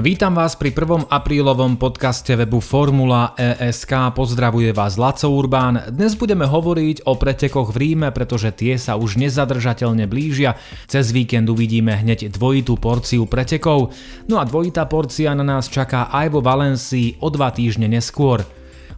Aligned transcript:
Vítam 0.00 0.32
vás 0.32 0.56
pri 0.56 0.72
1. 0.72 1.12
aprílovom 1.12 1.76
podcaste 1.76 2.32
webu 2.32 2.64
Formula 2.64 3.36
ESK. 3.36 4.16
Pozdravuje 4.16 4.72
vás 4.72 4.96
Laco 4.96 5.28
Urbán. 5.28 5.92
Dnes 5.92 6.16
budeme 6.16 6.48
hovoriť 6.48 7.04
o 7.04 7.20
pretekoch 7.20 7.68
v 7.68 7.76
Ríme, 7.76 8.08
pretože 8.08 8.48
tie 8.56 8.80
sa 8.80 8.96
už 8.96 9.20
nezadržateľne 9.20 10.08
blížia. 10.08 10.56
Cez 10.88 11.12
víkend 11.12 11.52
uvidíme 11.52 11.92
hneď 11.92 12.32
dvojitú 12.32 12.80
porciu 12.80 13.28
pretekov. 13.28 13.92
No 14.24 14.40
a 14.40 14.48
dvojitá 14.48 14.88
porcia 14.88 15.36
na 15.36 15.44
nás 15.44 15.68
čaká 15.68 16.08
aj 16.08 16.32
vo 16.32 16.40
Valencii 16.40 17.20
o 17.20 17.28
dva 17.28 17.52
týždne 17.52 17.84
neskôr. 17.84 18.40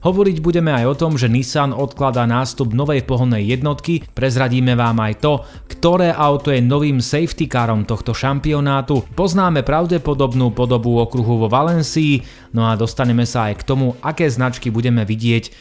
Hovoriť 0.03 0.43
budeme 0.43 0.75
aj 0.75 0.85
o 0.91 0.99
tom, 0.99 1.15
že 1.15 1.31
Nissan 1.31 1.71
odkladá 1.71 2.27
nástup 2.27 2.75
novej 2.75 3.07
pohonnej 3.07 3.47
jednotky, 3.47 4.03
prezradíme 4.11 4.75
vám 4.75 4.99
aj 4.99 5.15
to, 5.23 5.33
ktoré 5.71 6.11
auto 6.11 6.51
je 6.51 6.59
novým 6.59 6.99
safety 6.99 7.47
carom 7.47 7.87
tohto 7.87 8.11
šampionátu, 8.11 9.07
poznáme 9.15 9.63
pravdepodobnú 9.63 10.51
podobu 10.51 10.99
okruhu 10.99 11.47
vo 11.47 11.49
Valencii, 11.49 12.19
no 12.51 12.67
a 12.67 12.75
dostaneme 12.75 13.23
sa 13.23 13.55
aj 13.55 13.63
k 13.63 13.67
tomu, 13.67 13.95
aké 14.03 14.27
značky 14.27 14.75
budeme 14.75 15.07
vidieť 15.07 15.45
eh, 15.47 15.53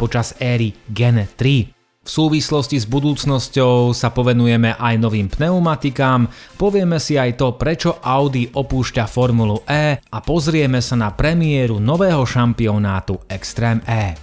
počas 0.00 0.32
éry 0.40 0.72
Gen 0.88 1.28
3. 1.28 1.81
V 2.02 2.10
súvislosti 2.10 2.82
s 2.82 2.86
budúcnosťou 2.90 3.94
sa 3.94 4.10
povenujeme 4.10 4.74
aj 4.74 4.94
novým 4.98 5.30
pneumatikám, 5.30 6.26
povieme 6.58 6.98
si 6.98 7.14
aj 7.14 7.38
to, 7.38 7.54
prečo 7.54 8.02
Audi 8.02 8.50
opúšťa 8.50 9.06
Formulu 9.06 9.62
E 9.62 10.02
a 10.02 10.18
pozrieme 10.18 10.82
sa 10.82 10.98
na 10.98 11.14
premiéru 11.14 11.78
nového 11.78 12.26
šampionátu 12.26 13.22
Extreme 13.30 13.86
E. 13.86 14.18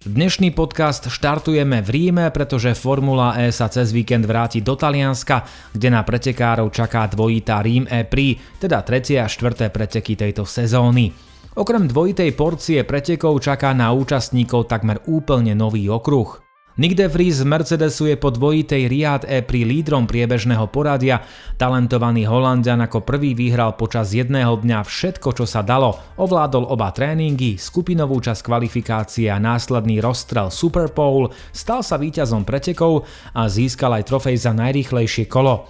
Dnešný 0.00 0.56
podcast 0.56 1.12
štartujeme 1.12 1.84
v 1.84 1.92
Ríme, 1.92 2.32
pretože 2.32 2.72
Formula 2.72 3.36
E 3.36 3.52
sa 3.52 3.68
cez 3.68 3.92
víkend 3.92 4.24
vráti 4.24 4.64
do 4.64 4.80
Talianska, 4.80 5.44
kde 5.76 5.92
na 5.92 6.00
pretekárov 6.00 6.72
čaká 6.72 7.12
dvojitá 7.12 7.60
Rím 7.60 7.84
E 7.84 8.08
Prix, 8.08 8.56
teda 8.56 8.80
tretie 8.88 9.20
a 9.20 9.28
štvrté 9.28 9.68
preteky 9.68 10.16
tejto 10.16 10.48
sezóny. 10.48 11.29
Okrem 11.58 11.90
dvojitej 11.90 12.30
porcie 12.38 12.86
pretekov 12.86 13.42
čaká 13.42 13.74
na 13.74 13.90
účastníkov 13.90 14.70
takmer 14.70 15.02
úplne 15.10 15.50
nový 15.58 15.90
okruh. 15.90 16.38
Nick 16.78 16.94
de 16.94 17.10
z 17.10 17.42
Mercedesu 17.42 18.06
je 18.06 18.14
po 18.14 18.30
dvojitej 18.30 18.86
Riad 18.86 19.26
E 19.26 19.42
pri 19.42 19.66
lídrom 19.66 20.06
priebežného 20.06 20.70
poradia. 20.70 21.26
Talentovaný 21.58 22.22
Holandian 22.30 22.78
ako 22.78 23.02
prvý 23.02 23.34
vyhral 23.34 23.74
počas 23.74 24.14
jedného 24.14 24.62
dňa 24.62 24.86
všetko, 24.86 25.34
čo 25.34 25.42
sa 25.42 25.66
dalo. 25.66 25.98
Ovládol 26.22 26.70
oba 26.70 26.94
tréningy, 26.94 27.58
skupinovú 27.58 28.22
časť 28.22 28.46
kvalifikácie 28.46 29.26
a 29.26 29.42
následný 29.42 29.98
rozstrel 29.98 30.54
Super 30.54 30.86
Bowl, 30.94 31.34
stal 31.50 31.82
sa 31.82 31.98
víťazom 31.98 32.46
pretekov 32.46 33.10
a 33.34 33.50
získal 33.50 33.98
aj 33.98 34.06
trofej 34.06 34.38
za 34.38 34.54
najrýchlejšie 34.54 35.26
kolo. 35.26 35.66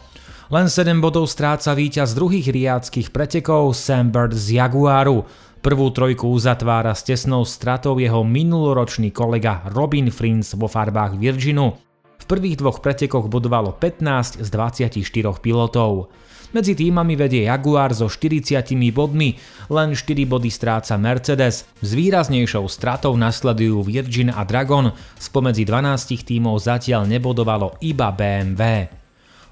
Len 0.50 0.66
7 0.66 0.98
bodov 0.98 1.30
stráca 1.30 1.78
víťaz 1.78 2.10
druhých 2.10 2.50
riadských 2.50 3.14
pretekov 3.14 3.70
Sam 3.78 4.10
Bird 4.10 4.34
z 4.34 4.58
Jaguaru. 4.58 5.22
Prvú 5.60 5.92
trojku 5.92 6.24
uzatvára 6.24 6.96
s 6.96 7.04
tesnou 7.04 7.44
stratou 7.44 8.00
jeho 8.00 8.24
minuloročný 8.24 9.12
kolega 9.12 9.60
Robin 9.68 10.08
Frins 10.08 10.56
vo 10.56 10.64
farbách 10.64 11.20
Virginu. 11.20 11.76
V 12.16 12.24
prvých 12.24 12.64
dvoch 12.64 12.80
pretekoch 12.80 13.28
bodovalo 13.28 13.76
15 13.76 14.40
z 14.40 14.48
24 14.48 15.04
pilotov. 15.36 16.08
Medzi 16.56 16.72
týmami 16.72 17.12
vedie 17.12 17.44
Jaguar 17.44 17.92
so 17.92 18.08
40 18.08 18.72
bodmi, 18.88 19.36
len 19.68 19.92
4 19.92 20.24
body 20.24 20.48
stráca 20.48 20.96
Mercedes, 20.96 21.68
s 21.68 21.90
výraznejšou 21.92 22.64
stratou 22.64 23.12
nasledujú 23.20 23.84
Virgin 23.84 24.32
a 24.32 24.48
Dragon, 24.48 24.88
spomedzi 25.20 25.68
12 25.68 26.24
tímov 26.24 26.56
zatiaľ 26.56 27.04
nebodovalo 27.04 27.76
iba 27.84 28.08
BMW. 28.08 28.88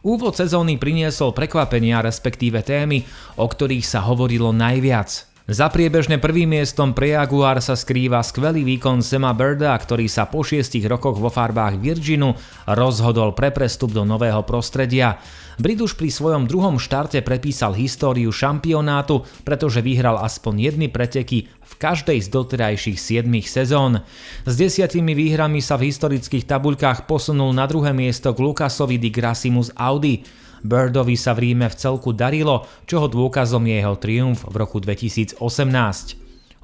Úvod 0.08 0.40
sezóny 0.40 0.80
priniesol 0.80 1.36
prekvapenia 1.36 2.00
respektíve 2.00 2.64
témy, 2.64 3.04
o 3.36 3.44
ktorých 3.44 3.84
sa 3.84 4.00
hovorilo 4.08 4.56
najviac. 4.56 5.27
Za 5.48 5.72
priebežne 5.72 6.20
prvým 6.20 6.60
miestom 6.60 6.92
pre 6.92 7.16
Jaguar 7.16 7.64
sa 7.64 7.72
skrýva 7.72 8.20
skvelý 8.20 8.68
výkon 8.68 9.00
Sema 9.00 9.32
Birda, 9.32 9.72
ktorý 9.72 10.04
sa 10.04 10.28
po 10.28 10.44
šiestich 10.44 10.84
rokoch 10.84 11.16
vo 11.16 11.32
farbách 11.32 11.80
Virginu 11.80 12.36
rozhodol 12.68 13.32
pre 13.32 13.48
prestup 13.48 13.96
do 13.96 14.04
nového 14.04 14.44
prostredia. 14.44 15.16
Brit 15.56 15.80
už 15.80 15.96
pri 15.96 16.12
svojom 16.12 16.44
druhom 16.44 16.76
štarte 16.76 17.24
prepísal 17.24 17.72
históriu 17.72 18.28
šampionátu, 18.28 19.24
pretože 19.40 19.80
vyhral 19.80 20.20
aspoň 20.20 20.68
jedny 20.68 20.92
preteky 20.92 21.48
v 21.48 21.72
každej 21.80 22.20
z 22.20 22.28
doterajších 22.28 23.00
7 23.00 23.24
sezón. 23.48 24.04
S 24.44 24.52
desiatimi 24.52 25.16
výhrami 25.16 25.64
sa 25.64 25.80
v 25.80 25.88
historických 25.88 26.44
tabuľkách 26.44 27.08
posunul 27.08 27.56
na 27.56 27.64
druhé 27.64 27.96
miesto 27.96 28.36
k 28.36 28.38
Lukasovi 28.44 29.00
di 29.00 29.08
Grassimu 29.08 29.64
z 29.64 29.72
Audi. 29.80 30.20
Birdovi 30.64 31.14
sa 31.14 31.34
v 31.34 31.50
Ríme 31.50 31.70
v 31.70 31.78
celku 31.78 32.10
darilo, 32.10 32.66
čoho 32.88 33.06
dôkazom 33.06 33.62
je 33.66 33.76
jeho 33.78 33.96
triumf 33.98 34.42
v 34.46 34.54
roku 34.58 34.82
2018. 34.82 35.38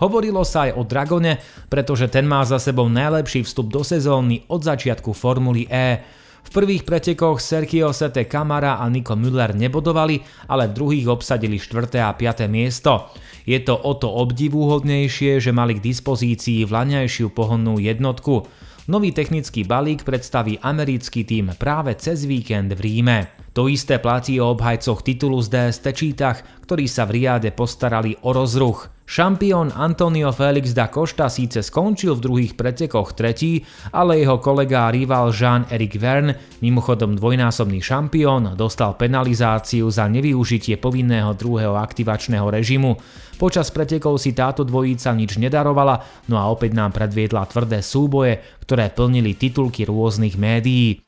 Hovorilo 0.03 0.43
sa 0.43 0.67
aj 0.67 0.73
o 0.75 0.83
Dragone, 0.83 1.39
pretože 1.71 2.11
ten 2.11 2.27
má 2.27 2.43
za 2.43 2.59
sebou 2.59 2.91
najlepší 2.91 3.47
vstup 3.47 3.71
do 3.71 3.87
sezóny 3.87 4.43
od 4.51 4.67
začiatku 4.67 5.15
Formuly 5.15 5.71
E. 5.71 6.03
V 6.45 6.51
prvých 6.53 6.85
pretekoch 6.85 7.41
Sergio 7.41 7.95
Sete 7.95 8.29
Kamara 8.29 8.77
a 8.83 8.85
Nico 8.91 9.17
Müller 9.17 9.57
nebodovali, 9.57 10.21
ale 10.51 10.69
v 10.69 10.77
druhých 10.77 11.07
obsadili 11.09 11.57
4. 11.57 12.05
a 12.05 12.13
5. 12.13 12.51
miesto. 12.51 13.09
Je 13.49 13.57
to 13.63 13.77
o 13.77 13.93
to 13.97 14.11
obdivuhodnejšie, 14.11 15.41
že 15.41 15.57
mali 15.57 15.79
k 15.79 15.85
dispozícii 15.85 16.69
vlaňajšiu 16.69 17.33
pohonnú 17.33 17.81
jednotku. 17.81 18.45
Nový 18.91 19.17
technický 19.17 19.65
balík 19.65 20.05
predstaví 20.05 20.61
americký 20.61 21.25
tým 21.25 21.57
práve 21.57 21.97
cez 21.97 22.29
víkend 22.29 22.77
v 22.77 22.81
Ríme. 22.81 23.44
To 23.55 23.71
isté 23.71 24.03
platí 24.03 24.43
o 24.43 24.51
obhajcoch 24.51 25.07
titulu 25.07 25.39
z 25.39 25.47
DST 25.47 25.87
čítach, 25.95 26.43
ktorí 26.67 26.91
sa 26.91 27.07
v 27.07 27.23
Riade 27.23 27.55
postarali 27.55 28.19
o 28.27 28.35
rozruch. 28.35 28.91
Šampión 29.07 29.71
Antonio 29.71 30.35
Felix 30.35 30.75
da 30.75 30.91
Costa 30.91 31.31
síce 31.31 31.63
skončil 31.63 32.19
v 32.19 32.25
druhých 32.25 32.53
pretekoch 32.59 33.15
tretí, 33.15 33.63
ale 33.95 34.19
jeho 34.19 34.43
kolega 34.43 34.89
a 34.89 34.91
rival 34.91 35.31
Jean-Eric 35.31 35.95
Verne, 36.03 36.35
mimochodom 36.67 37.15
dvojnásobný 37.15 37.79
šampión, 37.79 38.59
dostal 38.59 38.99
penalizáciu 38.99 39.87
za 39.87 40.11
nevyužitie 40.11 40.75
povinného 40.81 41.31
druhého 41.37 41.79
aktivačného 41.79 42.49
režimu. 42.49 42.99
Počas 43.39 43.71
pretekov 43.71 44.19
si 44.19 44.35
táto 44.35 44.67
dvojica 44.67 45.15
nič 45.15 45.39
nedarovala, 45.39 46.27
no 46.27 46.41
a 46.41 46.51
opäť 46.51 46.75
nám 46.75 46.91
predviedla 46.97 47.47
tvrdé 47.47 47.85
súboje, 47.85 48.41
ktoré 48.67 48.91
plnili 48.91 49.39
titulky 49.39 49.87
rôznych 49.87 50.41
médií. 50.41 51.04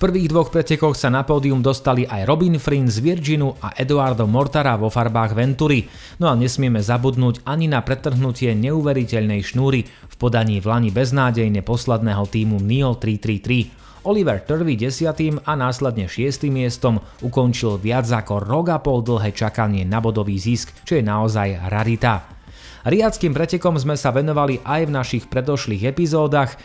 Prvých 0.00 0.32
dvoch 0.32 0.48
pretekoch 0.48 0.96
sa 0.96 1.12
na 1.12 1.28
pódium 1.28 1.60
dostali 1.60 2.08
aj 2.08 2.24
Robin 2.24 2.56
Frin 2.56 2.88
z 2.88 3.04
Virginu 3.04 3.52
a 3.60 3.76
Eduardo 3.76 4.24
Mortara 4.24 4.72
vo 4.80 4.88
farbách 4.88 5.36
Ventury, 5.36 5.84
no 6.16 6.32
a 6.32 6.32
nesmieme 6.32 6.80
zabudnúť 6.80 7.44
ani 7.44 7.68
na 7.68 7.84
pretrhnutie 7.84 8.56
neuveriteľnej 8.56 9.44
šnúry 9.44 9.84
v 9.84 10.14
podaní 10.16 10.56
v 10.56 10.72
lani 10.72 10.88
beznádejne 10.88 11.60
posledného 11.60 12.24
týmu 12.32 12.64
NIO 12.64 12.96
333. 12.96 14.08
Oliver 14.08 14.40
Turvey 14.40 14.80
10. 14.80 15.44
a 15.44 15.52
následne 15.52 16.08
6. 16.08 16.48
miestom 16.48 17.04
ukončil 17.20 17.76
viac 17.76 18.08
ako 18.08 18.40
rok 18.40 18.72
a 18.72 18.80
pol 18.80 19.04
dlhé 19.04 19.36
čakanie 19.36 19.84
na 19.84 20.00
bodový 20.00 20.40
zisk, 20.40 20.72
čo 20.88 20.96
je 20.96 21.04
naozaj 21.04 21.68
rarita. 21.68 22.39
Riadským 22.80 23.36
pretekom 23.36 23.76
sme 23.76 23.92
sa 23.92 24.08
venovali 24.08 24.64
aj 24.64 24.88
v 24.88 24.94
našich 24.94 25.24
predošlých 25.28 25.92
epizódach. 25.92 26.56
E, 26.56 26.58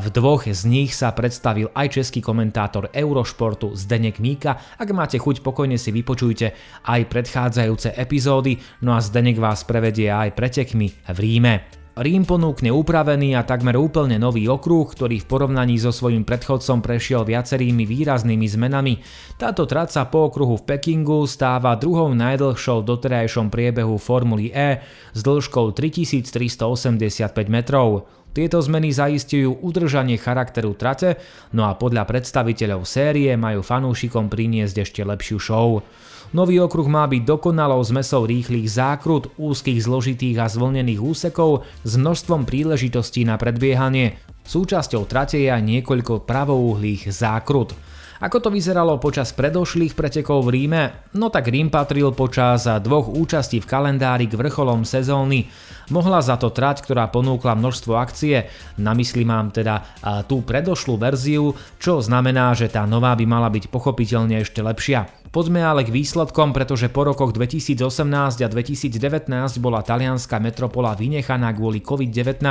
v 0.00 0.06
dvoch 0.08 0.48
z 0.48 0.62
nich 0.64 0.96
sa 0.96 1.12
predstavil 1.12 1.68
aj 1.76 2.00
český 2.00 2.24
komentátor 2.24 2.88
Eurošportu 2.88 3.76
Zdenek 3.76 4.16
Míka. 4.16 4.56
Ak 4.80 4.88
máte 4.96 5.20
chuť, 5.20 5.44
pokojne 5.44 5.76
si 5.76 5.92
vypočujte 5.92 6.56
aj 6.88 7.00
predchádzajúce 7.04 7.92
epizódy, 8.00 8.56
no 8.80 8.96
a 8.96 9.04
Zdenek 9.04 9.36
vás 9.36 9.68
prevedie 9.68 10.08
aj 10.08 10.32
pretekmi 10.32 10.88
v 10.88 11.18
Ríme. 11.20 11.81
Rím 11.92 12.24
ponúkne 12.24 12.72
upravený 12.72 13.36
a 13.36 13.44
takmer 13.44 13.76
úplne 13.76 14.16
nový 14.16 14.48
okruh, 14.48 14.88
ktorý 14.88 15.20
v 15.20 15.28
porovnaní 15.28 15.76
so 15.76 15.92
svojím 15.92 16.24
predchodcom 16.24 16.80
prešiel 16.80 17.20
viacerými 17.28 17.84
výraznými 17.84 18.48
zmenami. 18.48 19.04
Táto 19.36 19.68
trať 19.68 20.00
sa 20.00 20.02
po 20.08 20.32
okruhu 20.32 20.56
v 20.56 20.72
Pekingu 20.72 21.28
stáva 21.28 21.76
druhou 21.76 22.08
najdlhšou 22.16 22.88
doterajšom 22.88 23.52
priebehu 23.52 24.00
Formuly 24.00 24.48
E 24.56 24.80
s 25.12 25.20
dĺžkou 25.20 25.76
3385 25.76 27.52
metrov. 27.52 28.08
Tieto 28.32 28.64
zmeny 28.64 28.88
zaistujú 28.88 29.60
udržanie 29.60 30.16
charakteru 30.16 30.72
trate, 30.72 31.20
no 31.52 31.68
a 31.68 31.76
podľa 31.76 32.08
predstaviteľov 32.08 32.88
série 32.88 33.36
majú 33.36 33.60
fanúšikom 33.60 34.32
priniesť 34.32 34.88
ešte 34.88 35.04
lepšiu 35.04 35.36
show. 35.36 35.84
Nový 36.32 36.64
okruh 36.64 36.88
má 36.88 37.04
byť 37.04 37.28
dokonalou 37.28 37.84
zmesou 37.84 38.24
rýchlych 38.24 38.64
zákrut, 38.64 39.28
úzkých 39.36 39.84
zložitých 39.84 40.40
a 40.40 40.48
zvlnených 40.48 41.04
úsekov 41.04 41.68
s 41.84 41.92
množstvom 42.00 42.48
príležitostí 42.48 43.28
na 43.28 43.36
predbiehanie. 43.36 44.16
Súčasťou 44.40 45.04
trate 45.04 45.36
je 45.36 45.52
aj 45.52 45.60
niekoľko 45.60 46.24
pravouhlých 46.24 47.12
zákrut. 47.12 47.76
Ako 48.24 48.38
to 48.40 48.48
vyzeralo 48.48 48.96
počas 48.96 49.36
predošlých 49.36 49.92
pretekov 49.92 50.48
v 50.48 50.56
Ríme? 50.56 51.12
No 51.12 51.28
tak 51.28 51.52
Rím 51.52 51.68
patril 51.68 52.16
počas 52.16 52.64
dvoch 52.64 53.12
účastí 53.12 53.60
v 53.60 53.68
kalendári 53.68 54.24
k 54.24 54.38
vrcholom 54.38 54.88
sezóny. 54.88 55.52
Mohla 55.92 56.24
za 56.24 56.40
to 56.40 56.48
trať, 56.48 56.80
ktorá 56.80 57.12
ponúkla 57.12 57.52
množstvo 57.60 57.92
akcie, 57.92 58.48
na 58.80 58.96
mysli 58.96 59.28
mám 59.28 59.52
teda 59.52 59.84
tú 60.24 60.40
predošlú 60.40 60.96
verziu, 60.96 61.52
čo 61.76 62.00
znamená, 62.00 62.56
že 62.56 62.72
tá 62.72 62.88
nová 62.88 63.12
by 63.12 63.26
mala 63.28 63.52
byť 63.52 63.68
pochopiteľne 63.68 64.40
ešte 64.40 64.64
lepšia. 64.64 65.21
Poďme 65.32 65.64
ale 65.64 65.80
k 65.80 65.88
výsledkom, 65.88 66.52
pretože 66.52 66.92
po 66.92 67.08
rokoch 67.08 67.32
2018 67.32 68.44
a 68.44 68.48
2019 68.52 69.32
bola 69.64 69.80
talianská 69.80 70.36
metropola 70.36 70.92
vynechaná 70.92 71.56
kvôli 71.56 71.80
COVID-19. 71.80 72.44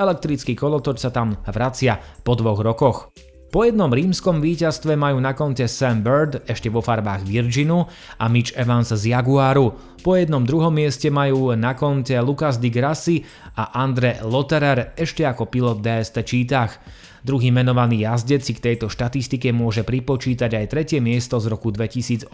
Elektrický 0.00 0.56
kolotoč 0.56 1.04
sa 1.04 1.12
tam 1.12 1.36
vracia 1.44 2.00
po 2.24 2.32
dvoch 2.32 2.64
rokoch. 2.64 3.12
Po 3.56 3.64
jednom 3.64 3.88
rímskom 3.88 4.44
víťazstve 4.44 5.00
majú 5.00 5.16
na 5.16 5.32
konte 5.32 5.64
Sam 5.64 6.04
Bird 6.04 6.44
ešte 6.44 6.68
vo 6.68 6.84
farbách 6.84 7.24
Virginu 7.24 7.88
a 8.20 8.28
Mitch 8.28 8.52
Evans 8.52 8.92
z 8.92 9.16
Jaguaru. 9.16 9.72
Po 10.04 10.12
jednom 10.12 10.44
druhom 10.44 10.68
mieste 10.68 11.08
majú 11.08 11.56
na 11.56 11.72
konte 11.72 12.12
Lucas 12.20 12.60
Di 12.60 12.68
Grassi 12.68 13.24
a 13.56 13.80
Andre 13.80 14.20
Lotterer 14.20 14.92
ešte 14.92 15.24
ako 15.24 15.48
pilot 15.48 15.80
DST 15.80 16.16
Čítach. 16.28 16.76
Druhý 17.24 17.48
menovaný 17.48 18.04
jazdec 18.04 18.44
si 18.44 18.52
k 18.52 18.60
tejto 18.60 18.92
štatistike 18.92 19.48
môže 19.56 19.88
pripočítať 19.88 20.52
aj 20.52 20.66
tretie 20.76 21.00
miesto 21.00 21.40
z 21.40 21.48
roku 21.48 21.72
2018. 21.72 22.28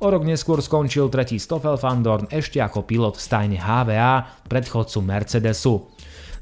O 0.00 0.06
rok 0.08 0.24
neskôr 0.24 0.64
skončil 0.64 1.12
tretí 1.12 1.36
Stoffel 1.36 1.76
van 1.76 2.00
Dorn 2.00 2.32
ešte 2.32 2.64
ako 2.64 2.88
pilot 2.88 3.20
v 3.20 3.24
stajne 3.28 3.58
HVA, 3.60 4.24
predchodcu 4.48 5.04
Mercedesu. 5.04 5.93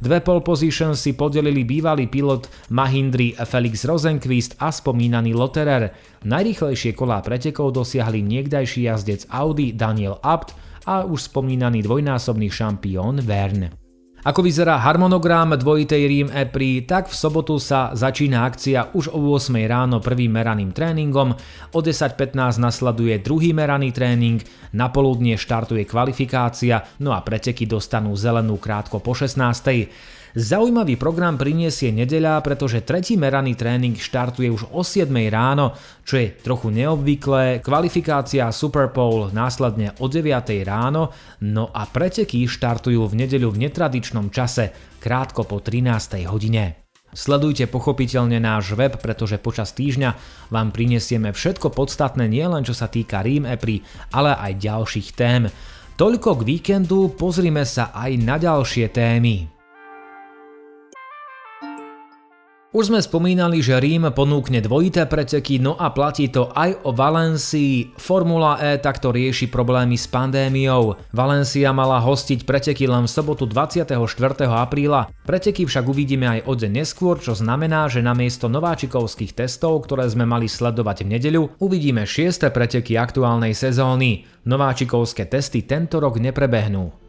Dve 0.02 0.18
pole 0.18 0.42
position 0.42 0.98
si 0.98 1.14
podelili 1.14 1.62
bývalý 1.62 2.10
pilot 2.10 2.50
Mahindry 2.74 3.38
Felix 3.46 3.86
Rosenquist 3.86 4.58
a 4.58 4.74
spomínaný 4.74 5.30
Lotterer. 5.30 5.94
Najrýchlejšie 6.26 6.90
kolá 6.98 7.22
pretekov 7.22 7.70
dosiahli 7.70 8.18
niekdajší 8.18 8.90
jazdec 8.90 9.30
Audi 9.30 9.70
Daniel 9.70 10.18
Abt 10.18 10.58
a 10.90 11.06
už 11.06 11.30
spomínaný 11.30 11.86
dvojnásobný 11.86 12.50
šampión 12.50 13.22
Verne. 13.22 13.81
Ako 14.22 14.38
vyzerá 14.38 14.78
harmonogram 14.78 15.58
dvojitej 15.58 16.02
Rím 16.06 16.28
Epri, 16.30 16.86
tak 16.86 17.10
v 17.10 17.14
sobotu 17.18 17.58
sa 17.58 17.90
začína 17.90 18.46
akcia 18.46 18.94
už 18.94 19.10
o 19.10 19.18
8 19.18 19.50
ráno 19.66 19.98
prvým 19.98 20.30
meraným 20.30 20.70
tréningom, 20.70 21.34
o 21.74 21.78
10.15 21.82 22.62
nasleduje 22.62 23.18
druhý 23.18 23.50
meraný 23.50 23.90
tréning, 23.90 24.38
na 24.78 24.94
poludnie 24.94 25.34
štartuje 25.34 25.82
kvalifikácia, 25.90 26.86
no 27.02 27.10
a 27.10 27.18
preteky 27.18 27.66
dostanú 27.66 28.14
zelenú 28.14 28.62
krátko 28.62 29.02
po 29.02 29.10
16. 29.10 30.21
Zaujímavý 30.32 30.96
program 30.96 31.36
priniesie 31.36 31.92
nedeľa, 31.92 32.40
pretože 32.40 32.80
tretí 32.80 33.20
meraný 33.20 33.52
tréning 33.52 34.00
štartuje 34.00 34.48
už 34.48 34.72
o 34.72 34.80
7 34.80 35.12
ráno, 35.28 35.76
čo 36.08 36.16
je 36.16 36.32
trochu 36.40 36.72
neobvyklé, 36.72 37.60
kvalifikácia 37.60 38.48
Super 38.48 38.88
Bowl 38.88 39.28
následne 39.28 39.92
o 40.00 40.08
9 40.08 40.24
ráno, 40.64 41.12
no 41.44 41.68
a 41.68 41.84
preteky 41.84 42.48
štartujú 42.48 43.04
v 43.12 43.28
nedeľu 43.28 43.52
v 43.52 43.68
netradičnom 43.68 44.32
čase, 44.32 44.72
krátko 45.04 45.44
po 45.44 45.60
13 45.60 46.24
hodine. 46.24 46.80
Sledujte 47.12 47.68
pochopiteľne 47.68 48.40
náš 48.40 48.72
web, 48.72 48.96
pretože 48.96 49.36
počas 49.36 49.76
týždňa 49.76 50.16
vám 50.48 50.72
prinesieme 50.72 51.36
všetko 51.36 51.76
podstatné 51.76 52.24
nielen 52.24 52.64
čo 52.64 52.72
sa 52.72 52.88
týka 52.88 53.20
Rím 53.20 53.44
Epri, 53.44 53.84
ale 54.16 54.32
aj 54.32 54.52
ďalších 54.56 55.08
tém. 55.12 55.44
Toľko 56.00 56.40
k 56.40 56.56
víkendu, 56.56 57.12
pozrime 57.12 57.68
sa 57.68 57.92
aj 57.92 58.16
na 58.16 58.40
ďalšie 58.40 58.88
témy. 58.88 59.51
Už 62.72 62.88
sme 62.88 63.04
spomínali, 63.04 63.60
že 63.60 63.76
Rím 63.76 64.08
ponúkne 64.16 64.64
dvojité 64.64 65.04
preteky, 65.04 65.60
no 65.60 65.76
a 65.76 65.92
platí 65.92 66.32
to 66.32 66.48
aj 66.56 66.80
o 66.88 66.96
Valencii. 66.96 68.00
Formula 68.00 68.56
E 68.64 68.80
takto 68.80 69.12
rieši 69.12 69.52
problémy 69.52 70.00
s 70.00 70.08
pandémiou. 70.08 70.96
Valencia 71.12 71.68
mala 71.76 72.00
hostiť 72.00 72.48
preteky 72.48 72.88
len 72.88 73.04
v 73.04 73.12
sobotu 73.12 73.44
24. 73.44 73.92
apríla. 74.48 75.12
Preteky 75.28 75.68
však 75.68 75.84
uvidíme 75.84 76.24
aj 76.24 76.48
o 76.48 76.56
deň 76.56 76.72
neskôr, 76.80 77.20
čo 77.20 77.36
znamená, 77.36 77.92
že 77.92 78.00
namiesto 78.00 78.48
nováčikovských 78.48 79.36
testov, 79.36 79.84
ktoré 79.84 80.08
sme 80.08 80.24
mali 80.24 80.48
sledovať 80.48 81.04
v 81.04 81.20
nedeľu, 81.20 81.60
uvidíme 81.60 82.08
šieste 82.08 82.48
preteky 82.48 82.96
aktuálnej 82.96 83.52
sezóny. 83.52 84.24
Nováčikovské 84.48 85.28
testy 85.28 85.68
tento 85.68 86.00
rok 86.00 86.16
neprebehnú. 86.16 87.01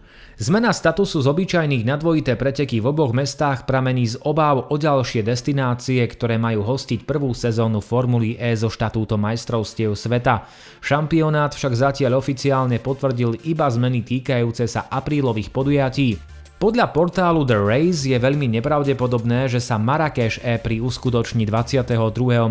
Zmena 0.44 0.76
statusu 0.76 1.24
z 1.24 1.32
obyčajných 1.32 1.88
na 1.88 1.96
dvojité 1.96 2.36
preteky 2.36 2.84
v 2.84 2.92
oboch 2.92 3.16
mestách 3.16 3.64
pramení 3.64 4.12
z 4.12 4.20
obáv 4.28 4.68
o 4.68 4.76
ďalšie 4.76 5.24
destinácie, 5.24 6.04
ktoré 6.04 6.36
majú 6.36 6.68
hostiť 6.68 7.08
prvú 7.08 7.32
sezónu 7.32 7.80
Formuly 7.80 8.36
E 8.36 8.52
zo 8.52 8.68
štatútom 8.68 9.24
majstrovstiev 9.24 9.96
sveta. 9.96 10.44
Šampionát 10.84 11.56
však 11.56 11.80
zatiaľ 11.80 12.20
oficiálne 12.20 12.76
potvrdil 12.84 13.40
iba 13.48 13.72
zmeny 13.72 14.04
týkajúce 14.04 14.68
sa 14.68 14.92
aprílových 14.92 15.48
podujatí. 15.48 16.20
Podľa 16.60 16.92
portálu 16.92 17.48
The 17.48 17.64
Race 17.64 18.04
je 18.04 18.20
veľmi 18.20 18.52
nepravdepodobné, 18.60 19.48
že 19.48 19.64
sa 19.64 19.80
Marrakeš 19.80 20.44
E 20.44 20.60
pri 20.60 20.84
uskutoční 20.84 21.48
22. 21.48 21.96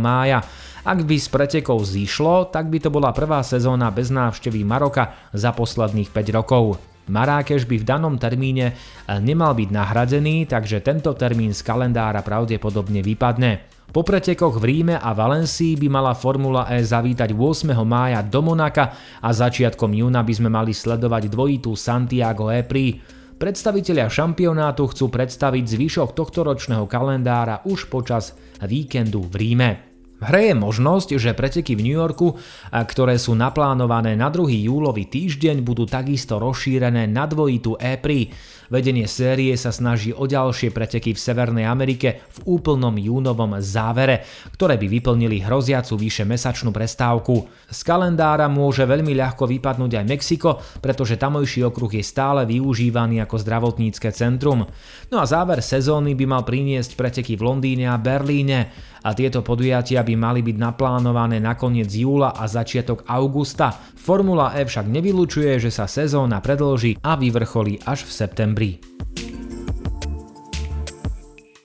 mája. 0.00 0.40
Ak 0.80 1.04
by 1.04 1.16
z 1.20 1.28
pretekov 1.28 1.84
zišlo, 1.84 2.48
tak 2.48 2.72
by 2.72 2.80
to 2.80 2.88
bola 2.88 3.12
prvá 3.12 3.44
sezóna 3.44 3.92
bez 3.92 4.08
návštevy 4.08 4.64
Maroka 4.64 5.12
za 5.36 5.52
posledných 5.52 6.08
5 6.08 6.40
rokov. 6.40 6.91
Marákeš 7.10 7.66
by 7.66 7.82
v 7.82 7.88
danom 7.88 8.14
termíne 8.20 8.72
eh, 8.72 9.18
nemal 9.18 9.58
byť 9.58 9.68
nahradený, 9.74 10.46
takže 10.46 10.84
tento 10.84 11.10
termín 11.18 11.50
z 11.50 11.62
kalendára 11.66 12.22
pravdepodobne 12.22 13.02
vypadne. 13.02 13.72
Po 13.92 14.00
pretekoch 14.00 14.56
v 14.56 14.64
Ríme 14.64 14.96
a 14.96 15.12
Valencii 15.12 15.76
by 15.76 15.88
mala 15.92 16.16
Formula 16.16 16.64
E 16.72 16.80
zavítať 16.80 17.36
8. 17.36 17.76
mája 17.84 18.24
do 18.24 18.40
Monaka 18.40 18.96
a 19.20 19.28
začiatkom 19.28 19.92
júna 19.92 20.24
by 20.24 20.32
sme 20.32 20.48
mali 20.48 20.72
sledovať 20.72 21.28
dvojitú 21.28 21.76
Santiago 21.76 22.48
E-Prix. 22.48 23.04
Predstavitelia 23.36 24.08
šampionátu 24.08 24.88
chcú 24.88 25.12
predstaviť 25.12 25.76
zvyšok 25.76 26.16
tohtoročného 26.16 26.88
kalendára 26.88 27.60
už 27.68 27.92
počas 27.92 28.32
víkendu 28.64 29.28
v 29.28 29.34
Ríme. 29.36 29.91
V 30.22 30.30
hre 30.30 30.54
je 30.54 30.54
možnosť, 30.54 31.18
že 31.18 31.34
preteky 31.34 31.74
v 31.74 31.82
New 31.82 31.98
Yorku, 31.98 32.38
ktoré 32.70 33.18
sú 33.18 33.34
naplánované 33.34 34.14
na 34.14 34.30
2. 34.30 34.70
júlový 34.70 35.10
týždeň, 35.10 35.66
budú 35.66 35.82
takisto 35.82 36.38
rozšírené 36.38 37.10
na 37.10 37.26
dvojitú 37.26 37.74
E-Prix. 37.74 38.30
Vedenie 38.70 39.10
série 39.10 39.52
sa 39.58 39.74
snaží 39.74 40.14
o 40.14 40.24
ďalšie 40.24 40.70
preteky 40.70 41.12
v 41.12 41.20
Severnej 41.20 41.66
Amerike 41.66 42.22
v 42.38 42.56
úplnom 42.56 42.94
júnovom 42.94 43.58
závere, 43.58 44.22
ktoré 44.54 44.78
by 44.78 44.86
vyplnili 44.86 45.42
hroziacu 45.42 45.98
vyše 45.98 46.22
mesačnú 46.22 46.70
prestávku. 46.70 47.50
Z 47.68 47.82
kalendára 47.82 48.46
môže 48.46 48.86
veľmi 48.86 49.18
ľahko 49.18 49.44
vypadnúť 49.44 49.92
aj 49.98 50.04
Mexiko, 50.06 50.62
pretože 50.78 51.18
tamojší 51.18 51.66
okruh 51.66 51.98
je 51.98 52.04
stále 52.06 52.46
využívaný 52.46 53.20
ako 53.26 53.42
zdravotnícke 53.42 54.08
centrum. 54.14 54.64
No 55.10 55.16
a 55.18 55.26
záver 55.26 55.60
sezóny 55.60 56.14
by 56.14 56.24
mal 56.30 56.42
priniesť 56.46 56.94
preteky 56.94 57.36
v 57.36 57.44
Londýne 57.44 57.90
a 57.92 58.00
Berlíne 58.00 58.72
a 59.02 59.12
tieto 59.12 59.44
podujatia 59.44 60.00
by 60.00 60.11
mali 60.14 60.40
byť 60.44 60.56
naplánované 60.58 61.42
na 61.42 61.58
koniec 61.58 61.90
júla 61.92 62.34
a 62.36 62.44
začiatok 62.48 63.04
augusta. 63.08 63.74
Formula 63.98 64.54
E 64.56 64.66
však 64.66 64.88
nevylučuje, 64.88 65.58
že 65.62 65.70
sa 65.70 65.90
sezóna 65.90 66.42
predlží 66.42 66.98
a 67.02 67.18
vyvrcholí 67.18 67.82
až 67.84 68.04
v 68.06 68.10
septembri. 68.12 68.70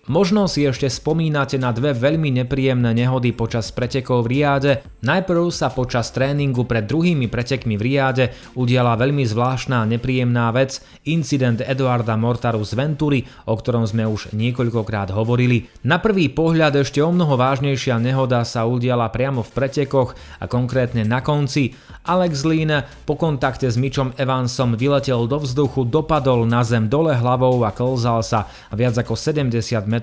Možno 0.07 0.47
si 0.47 0.63
ešte 0.63 0.87
spomínate 0.87 1.59
na 1.59 1.75
dve 1.75 1.91
veľmi 1.91 2.31
nepríjemné 2.39 2.95
nehody 2.95 3.35
počas 3.35 3.75
pretekov 3.75 4.23
v 4.23 4.39
Riade. 4.39 4.79
Najprv 5.03 5.51
sa 5.51 5.67
počas 5.67 6.15
tréningu 6.15 6.63
pred 6.63 6.87
druhými 6.87 7.27
pretekmi 7.27 7.75
v 7.75 7.83
Riade 7.91 8.31
udiala 8.55 8.95
veľmi 8.95 9.27
zvláštna 9.27 9.83
a 9.83 9.89
nepríjemná 9.91 10.47
vec, 10.55 10.79
incident 11.11 11.59
Eduarda 11.59 12.15
Mortaru 12.15 12.63
z 12.63 12.79
Ventury, 12.79 13.19
o 13.51 13.59
ktorom 13.59 13.83
sme 13.83 14.07
už 14.07 14.31
niekoľkokrát 14.31 15.11
hovorili. 15.11 15.67
Na 15.83 15.99
prvý 15.99 16.31
pohľad 16.31 16.79
ešte 16.79 17.03
o 17.03 17.11
mnoho 17.11 17.35
vážnejšia 17.35 17.99
nehoda 17.99 18.47
sa 18.47 18.63
udiala 18.63 19.11
priamo 19.11 19.43
v 19.43 19.51
pretekoch 19.51 20.15
a 20.39 20.47
konkrétne 20.47 21.03
na 21.03 21.19
konci. 21.19 21.75
Alex 22.07 22.47
Lean 22.47 22.87
po 23.03 23.19
kontakte 23.19 23.67
s 23.67 23.75
Mitchom 23.75 24.15
Evansom 24.15 24.79
vyletel 24.79 25.27
do 25.27 25.43
vzduchu, 25.43 25.83
dopadol 25.83 26.47
na 26.47 26.63
zem 26.63 26.87
dole 26.87 27.11
hlavou 27.11 27.59
a 27.67 27.75
klzal 27.75 28.23
sa 28.23 28.47
viac 28.71 28.95
ako 28.95 29.19
70 29.19 29.51
metrov 29.83 29.96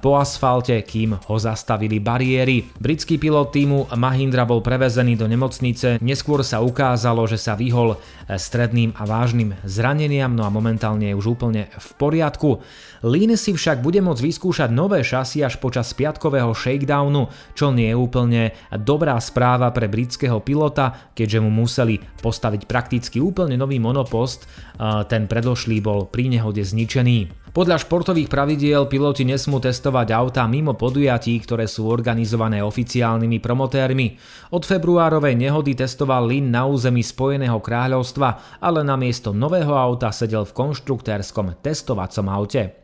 po 0.00 0.16
asfalte, 0.16 0.80
kým 0.86 1.18
ho 1.18 1.36
zastavili 1.36 1.98
bariéry. 2.00 2.64
Britský 2.80 3.20
pilot 3.20 3.52
týmu 3.52 3.92
Mahindra 3.98 4.48
bol 4.48 4.64
prevezený 4.64 5.20
do 5.20 5.28
nemocnice, 5.28 6.00
neskôr 6.00 6.40
sa 6.46 6.64
ukázalo, 6.64 7.28
že 7.28 7.36
sa 7.36 7.58
vyhol 7.58 8.00
stredným 8.24 8.96
a 8.96 9.04
vážnym 9.04 9.52
zraneniam, 9.68 10.32
no 10.32 10.48
a 10.48 10.54
momentálne 10.54 11.12
je 11.12 11.18
už 11.18 11.36
úplne 11.36 11.68
v 11.68 11.88
poriadku. 12.00 12.64
Lean 13.04 13.36
si 13.36 13.52
však 13.52 13.84
bude 13.84 14.00
môcť 14.00 14.22
vyskúšať 14.24 14.70
nové 14.72 15.04
šasy 15.04 15.44
až 15.44 15.60
počas 15.60 15.92
piatkového 15.92 16.56
shakedownu, 16.56 17.28
čo 17.52 17.68
nie 17.68 17.92
je 17.92 18.00
úplne 18.00 18.42
dobrá 18.72 19.20
správa 19.20 19.68
pre 19.76 19.92
britského 19.92 20.40
pilota, 20.40 21.12
keď 21.12 21.24
keďže 21.24 21.40
mu 21.40 21.48
museli 21.48 21.96
postaviť 22.20 22.68
prakticky 22.68 23.16
úplne 23.16 23.56
nový 23.56 23.80
monopost, 23.80 24.44
ten 24.80 25.30
predošlý 25.30 25.78
bol 25.78 26.10
pri 26.10 26.28
nehode 26.28 26.62
zničený. 26.62 27.46
Podľa 27.54 27.86
športových 27.86 28.26
pravidiel 28.26 28.90
piloti 28.90 29.22
nesmú 29.22 29.62
testovať 29.62 30.10
auta 30.10 30.42
mimo 30.50 30.74
podujatí, 30.74 31.38
ktoré 31.38 31.70
sú 31.70 31.86
organizované 31.86 32.58
oficiálnymi 32.66 33.38
promotérmi. 33.38 34.18
Od 34.50 34.66
februárovej 34.66 35.38
nehody 35.38 35.78
testoval 35.78 36.26
Lin 36.26 36.50
na 36.50 36.66
území 36.66 37.06
Spojeného 37.06 37.62
kráľovstva, 37.62 38.58
ale 38.58 38.82
namiesto 38.82 39.30
nového 39.30 39.70
auta 39.70 40.10
sedel 40.10 40.42
v 40.42 40.50
konštruktérskom 40.50 41.62
testovacom 41.62 42.26
aute. 42.26 42.83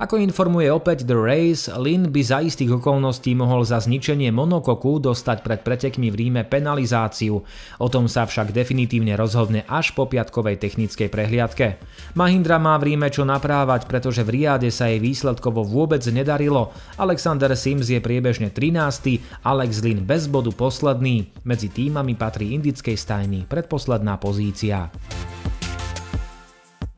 Ako 0.00 0.16
informuje 0.16 0.72
opäť 0.72 1.04
The 1.04 1.12
Race, 1.12 1.68
Lin 1.76 2.08
by 2.08 2.24
za 2.24 2.40
istých 2.40 2.80
okolností 2.80 3.36
mohol 3.36 3.68
za 3.68 3.84
zničenie 3.84 4.32
monokoku 4.32 4.96
dostať 4.96 5.44
pred 5.44 5.60
pretekmi 5.60 6.08
v 6.08 6.16
Ríme 6.16 6.42
penalizáciu. 6.48 7.44
O 7.76 7.86
tom 7.92 8.08
sa 8.08 8.24
však 8.24 8.48
definitívne 8.48 9.12
rozhodne 9.12 9.60
až 9.68 9.92
po 9.92 10.08
piatkovej 10.08 10.56
technickej 10.56 11.12
prehliadke. 11.12 11.76
Mahindra 12.16 12.56
má 12.56 12.80
v 12.80 12.96
Ríme 12.96 13.12
čo 13.12 13.28
naprávať, 13.28 13.84
pretože 13.84 14.24
v 14.24 14.40
Riade 14.40 14.72
sa 14.72 14.88
jej 14.88 15.04
výsledkovo 15.04 15.68
vôbec 15.68 16.00
nedarilo. 16.08 16.72
Alexander 16.96 17.52
Sims 17.52 17.92
je 17.92 18.00
priebežne 18.00 18.48
13. 18.48 19.44
Alex 19.44 19.84
Lin 19.84 20.00
bez 20.08 20.32
bodu 20.32 20.48
posledný. 20.48 21.28
Medzi 21.44 21.68
týmami 21.68 22.16
patrí 22.16 22.56
indickej 22.56 22.96
stajny 22.96 23.44
predposledná 23.44 24.16
pozícia. 24.16 24.88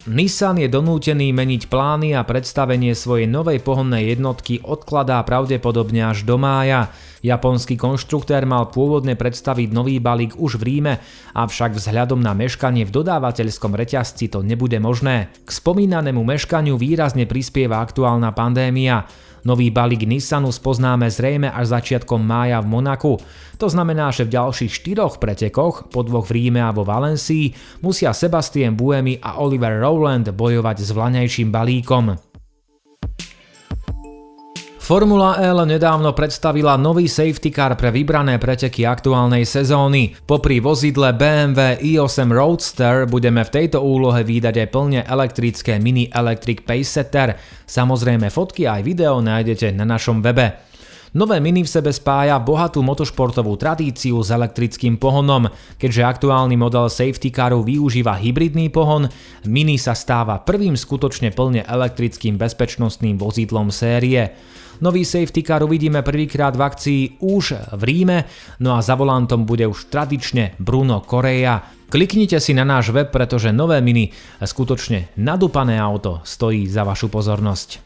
Nissan 0.03 0.59
je 0.59 0.67
donútený 0.67 1.31
meniť 1.31 1.71
plány 1.71 2.19
a 2.19 2.27
predstavenie 2.27 2.91
svojej 2.91 3.31
novej 3.31 3.63
pohonnej 3.63 4.11
jednotky 4.11 4.59
odkladá 4.59 5.23
pravdepodobne 5.23 6.03
až 6.03 6.27
do 6.27 6.35
mája. 6.35 6.91
Japonský 7.23 7.79
konštruktér 7.79 8.43
mal 8.43 8.67
pôvodne 8.75 9.15
predstaviť 9.15 9.71
nový 9.71 10.03
balík 10.03 10.35
už 10.35 10.59
v 10.59 10.63
Ríme, 10.67 10.99
avšak 11.39 11.79
vzhľadom 11.79 12.19
na 12.19 12.35
meškanie 12.35 12.83
v 12.83 12.91
dodávateľskom 12.99 13.79
reťazci 13.79 14.27
to 14.27 14.43
nebude 14.43 14.75
možné. 14.83 15.31
K 15.47 15.51
spomínanému 15.55 16.27
meškaniu 16.27 16.75
výrazne 16.75 17.31
prispieva 17.31 17.79
aktuálna 17.79 18.35
pandémia. 18.35 19.07
Nový 19.43 19.75
balík 19.75 20.07
Nissanu 20.07 20.55
spoznáme 20.55 21.11
zrejme 21.11 21.51
až 21.51 21.75
začiatkom 21.75 22.23
mája 22.23 22.63
v 22.63 22.71
Monaku. 22.71 23.19
To 23.59 23.67
znamená, 23.67 24.15
že 24.15 24.27
v 24.27 24.39
ďalších 24.39 24.73
štyroch 24.73 25.19
pretekoch, 25.19 25.91
po 25.91 26.01
dvoch 26.07 26.31
v 26.31 26.39
Ríme 26.39 26.63
a 26.63 26.71
vo 26.71 26.87
Valencii, 26.87 27.79
musia 27.83 28.15
Sebastien 28.15 28.79
Buemi 28.79 29.19
a 29.19 29.43
Oliver 29.43 29.83
Rowland 29.83 30.31
bojovať 30.31 30.77
s 30.83 30.91
vlaňajším 30.95 31.51
balíkom. 31.51 32.32
Formula 34.83 35.39
E 35.39 35.47
nedávno 35.47 36.11
predstavila 36.11 36.75
nový 36.75 37.07
safety 37.07 37.55
car 37.55 37.79
pre 37.79 37.95
vybrané 37.95 38.43
preteky 38.43 38.83
aktuálnej 38.83 39.47
sezóny. 39.47 40.11
Popri 40.27 40.59
vozidle 40.59 41.15
BMW 41.15 41.79
i8 41.79 42.27
Roadster 42.27 43.07
budeme 43.07 43.47
v 43.47 43.63
tejto 43.63 43.79
úlohe 43.79 44.27
výdať 44.27 44.67
aj 44.67 44.69
plne 44.75 45.01
elektrické 45.07 45.79
Mini 45.79 46.11
Electric 46.11 46.67
Pacesetter. 46.67 47.39
Samozrejme 47.63 48.27
fotky 48.27 48.67
aj 48.67 48.83
video 48.83 49.23
nájdete 49.23 49.71
na 49.71 49.87
našom 49.87 50.19
webe. 50.19 50.51
Nové 51.15 51.39
Mini 51.39 51.63
v 51.63 51.71
sebe 51.71 51.95
spája 51.95 52.43
bohatú 52.43 52.83
motošportovú 52.83 53.55
tradíciu 53.55 54.19
s 54.19 54.35
elektrickým 54.35 54.99
pohonom. 54.99 55.47
Keďže 55.79 56.11
aktuálny 56.11 56.59
model 56.59 56.91
safety 56.91 57.31
caru 57.31 57.63
využíva 57.63 58.19
hybridný 58.19 58.67
pohon, 58.67 59.07
Mini 59.47 59.79
sa 59.79 59.95
stáva 59.95 60.43
prvým 60.43 60.75
skutočne 60.75 61.31
plne 61.31 61.63
elektrickým 61.71 62.35
bezpečnostným 62.35 63.15
vozidlom 63.15 63.71
série. 63.71 64.35
Nový 64.83 65.07
safety 65.07 65.47
car 65.47 65.63
uvidíme 65.63 66.03
prvýkrát 66.03 66.59
v 66.59 66.63
akcii 66.63 67.01
už 67.23 67.55
v 67.79 67.83
Ríme, 67.87 68.27
no 68.59 68.75
a 68.75 68.83
za 68.83 68.99
volantom 68.99 69.47
bude 69.47 69.63
už 69.63 69.87
tradične 69.87 70.59
Bruno 70.59 71.07
Korea. 71.07 71.63
Kliknite 71.87 72.43
si 72.43 72.51
na 72.51 72.67
náš 72.67 72.91
web, 72.91 73.07
pretože 73.15 73.55
nové 73.55 73.79
Mini, 73.79 74.11
skutočne 74.43 75.15
nadúpané 75.23 75.79
auto, 75.79 76.19
stojí 76.27 76.67
za 76.67 76.83
vašu 76.83 77.15
pozornosť. 77.15 77.79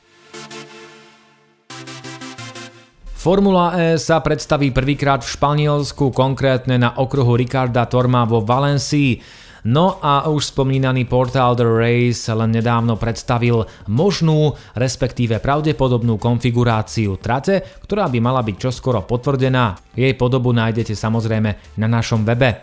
Formula 3.13 3.77
E 3.77 4.01
sa 4.01 4.25
predstaví 4.25 4.73
prvýkrát 4.73 5.21
v 5.21 5.37
Španielsku, 5.37 6.17
konkrétne 6.17 6.81
na 6.81 6.97
okruhu 6.97 7.37
Ricarda 7.37 7.85
Torma 7.85 8.25
vo 8.25 8.41
Valencii. 8.41 9.21
No 9.67 9.99
a 9.99 10.31
už 10.31 10.55
spomínaný 10.55 11.11
portál 11.11 11.59
The 11.59 11.67
Race 11.67 12.31
len 12.31 12.55
nedávno 12.55 12.95
predstavil 12.95 13.67
možnú, 13.91 14.55
respektíve 14.79 15.43
pravdepodobnú 15.43 16.23
konfiguráciu 16.23 17.19
trate, 17.19 17.67
ktorá 17.83 18.07
by 18.07 18.19
mala 18.23 18.47
byť 18.47 18.57
čoskoro 18.63 19.03
potvrdená. 19.03 19.75
Jej 19.91 20.15
podobu 20.15 20.55
nájdete 20.55 20.95
samozrejme 20.95 21.83
na 21.83 21.89
našom 21.91 22.23
webe. 22.23 22.63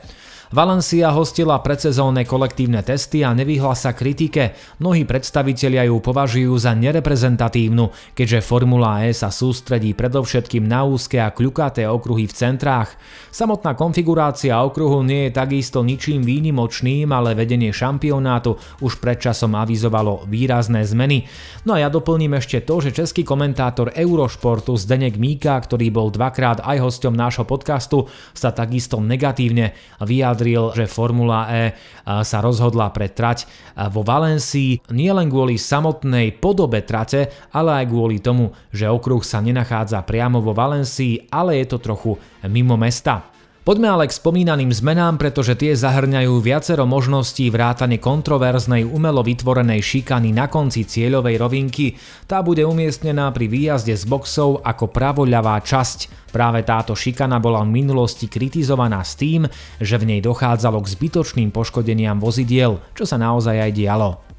Valencia 0.53 1.09
hostila 1.09 1.57
predsezónne 1.65 2.29
kolektívne 2.29 2.85
testy 2.85 3.25
a 3.25 3.33
nevyhla 3.33 3.73
sa 3.73 3.89
kritike. 3.89 4.53
Mnohí 4.77 5.01
predstavitelia 5.01 5.89
ju 5.89 5.97
považujú 5.97 6.53
za 6.61 6.77
nereprezentatívnu, 6.77 7.89
keďže 8.13 8.45
Formula 8.45 9.01
E 9.01 9.17
sa 9.17 9.33
sústredí 9.33 9.97
predovšetkým 9.97 10.61
na 10.61 10.85
úzke 10.85 11.17
a 11.17 11.33
kľukaté 11.33 11.89
okruhy 11.89 12.29
v 12.29 12.37
centrách. 12.37 12.93
Samotná 13.33 13.73
konfigurácia 13.73 14.61
okruhu 14.61 15.01
nie 15.01 15.33
je 15.33 15.41
takisto 15.41 15.81
ničím 15.81 16.21
výnimočným, 16.21 17.09
ale 17.09 17.33
vedenie 17.33 17.73
šampionátu 17.73 18.53
už 18.85 19.01
predčasom 19.01 19.57
avizovalo 19.57 20.29
výrazné 20.29 20.85
zmeny. 20.85 21.25
No 21.65 21.73
a 21.73 21.81
ja 21.81 21.89
doplním 21.89 22.37
ešte 22.37 22.61
to, 22.61 22.77
že 22.77 22.93
český 22.93 23.25
komentátor 23.25 23.89
Eurošportu 23.97 24.77
Zdenek 24.77 25.17
Míka, 25.17 25.57
ktorý 25.57 25.89
bol 25.89 26.13
dvakrát 26.13 26.61
aj 26.61 26.77
hosťom 26.77 27.17
nášho 27.17 27.49
podcastu, 27.49 28.05
sa 28.37 28.53
takisto 28.53 29.01
negatívne 29.01 29.73
vyjadril 29.97 30.42
vyjadril, 30.43 30.75
že 30.75 30.91
Formula 30.91 31.47
E 31.47 31.63
sa 32.03 32.43
rozhodla 32.43 32.91
pre 32.91 33.07
trať 33.15 33.47
vo 33.95 34.03
Valencii 34.03 34.91
nielen 34.91 35.31
kvôli 35.31 35.55
samotnej 35.55 36.35
podobe 36.35 36.83
trate, 36.83 37.31
ale 37.55 37.83
aj 37.83 37.85
kvôli 37.87 38.19
tomu, 38.19 38.51
že 38.75 38.91
okruh 38.91 39.23
sa 39.23 39.39
nenachádza 39.39 40.03
priamo 40.03 40.43
vo 40.43 40.51
Valencii, 40.51 41.31
ale 41.31 41.63
je 41.63 41.65
to 41.71 41.77
trochu 41.79 42.11
mimo 42.51 42.75
mesta. 42.75 43.32
Poďme 43.63 43.95
ale 43.95 44.11
k 44.11 44.19
spomínaným 44.19 44.75
zmenám, 44.75 45.15
pretože 45.15 45.55
tie 45.55 45.71
zahrňajú 45.71 46.35
viacero 46.43 46.83
možností 46.83 47.47
vrátane 47.47 47.95
kontroverznej 47.95 48.83
umelo 48.83 49.23
vytvorenej 49.23 49.79
šikany 49.79 50.35
na 50.35 50.51
konci 50.51 50.83
cieľovej 50.83 51.39
rovinky. 51.39 51.95
Tá 52.27 52.43
bude 52.43 52.67
umiestnená 52.67 53.31
pri 53.31 53.47
výjazde 53.47 53.95
z 53.95 54.03
boxov 54.03 54.59
ako 54.67 54.91
pravoľavá 54.91 55.63
časť. 55.63 56.27
Práve 56.35 56.67
táto 56.67 56.91
šikana 56.91 57.39
bola 57.39 57.63
v 57.63 57.71
minulosti 57.71 58.27
kritizovaná 58.27 58.99
s 58.99 59.15
tým, 59.15 59.47
že 59.79 59.95
v 59.95 60.11
nej 60.11 60.19
dochádzalo 60.19 60.83
k 60.83 60.91
zbytočným 60.99 61.55
poškodeniam 61.55 62.19
vozidiel, 62.19 62.83
čo 62.91 63.07
sa 63.07 63.15
naozaj 63.15 63.63
aj 63.63 63.71
dialo. 63.71 64.32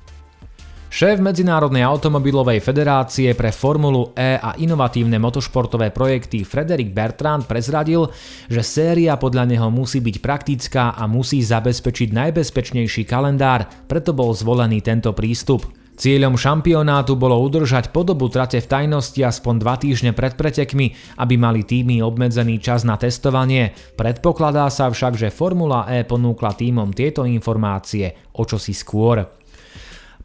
Šéf 0.94 1.18
Medzinárodnej 1.18 1.82
automobilovej 1.82 2.62
federácie 2.62 3.34
pre 3.34 3.50
Formulu 3.50 4.14
E 4.14 4.38
a 4.38 4.54
inovatívne 4.54 5.18
motošportové 5.18 5.90
projekty 5.90 6.46
Frederik 6.46 6.94
Bertrand 6.94 7.50
prezradil, 7.50 8.06
že 8.46 8.62
séria 8.62 9.18
podľa 9.18 9.50
neho 9.50 9.74
musí 9.74 9.98
byť 9.98 10.22
praktická 10.22 10.94
a 10.94 11.10
musí 11.10 11.42
zabezpečiť 11.42 12.14
najbezpečnejší 12.14 13.10
kalendár, 13.10 13.66
preto 13.90 14.14
bol 14.14 14.30
zvolený 14.38 14.86
tento 14.86 15.10
prístup. 15.10 15.66
Cieľom 15.98 16.38
šampionátu 16.38 17.18
bolo 17.18 17.42
udržať 17.42 17.90
podobu 17.90 18.30
trate 18.30 18.62
v 18.62 18.70
tajnosti 18.70 19.18
aspoň 19.18 19.54
dva 19.58 19.74
týždne 19.74 20.14
pred 20.14 20.38
pretekmi, 20.38 20.94
aby 21.18 21.34
mali 21.34 21.66
týmy 21.66 22.06
obmedzený 22.06 22.62
čas 22.62 22.86
na 22.86 22.94
testovanie. 22.94 23.74
Predpokladá 23.98 24.70
sa 24.70 24.86
však, 24.86 25.18
že 25.18 25.34
Formula 25.34 25.90
E 25.90 26.06
ponúkla 26.06 26.54
týmom 26.54 26.94
tieto 26.94 27.26
informácie 27.26 28.30
o 28.38 28.46
čosi 28.46 28.70
skôr. 28.70 29.42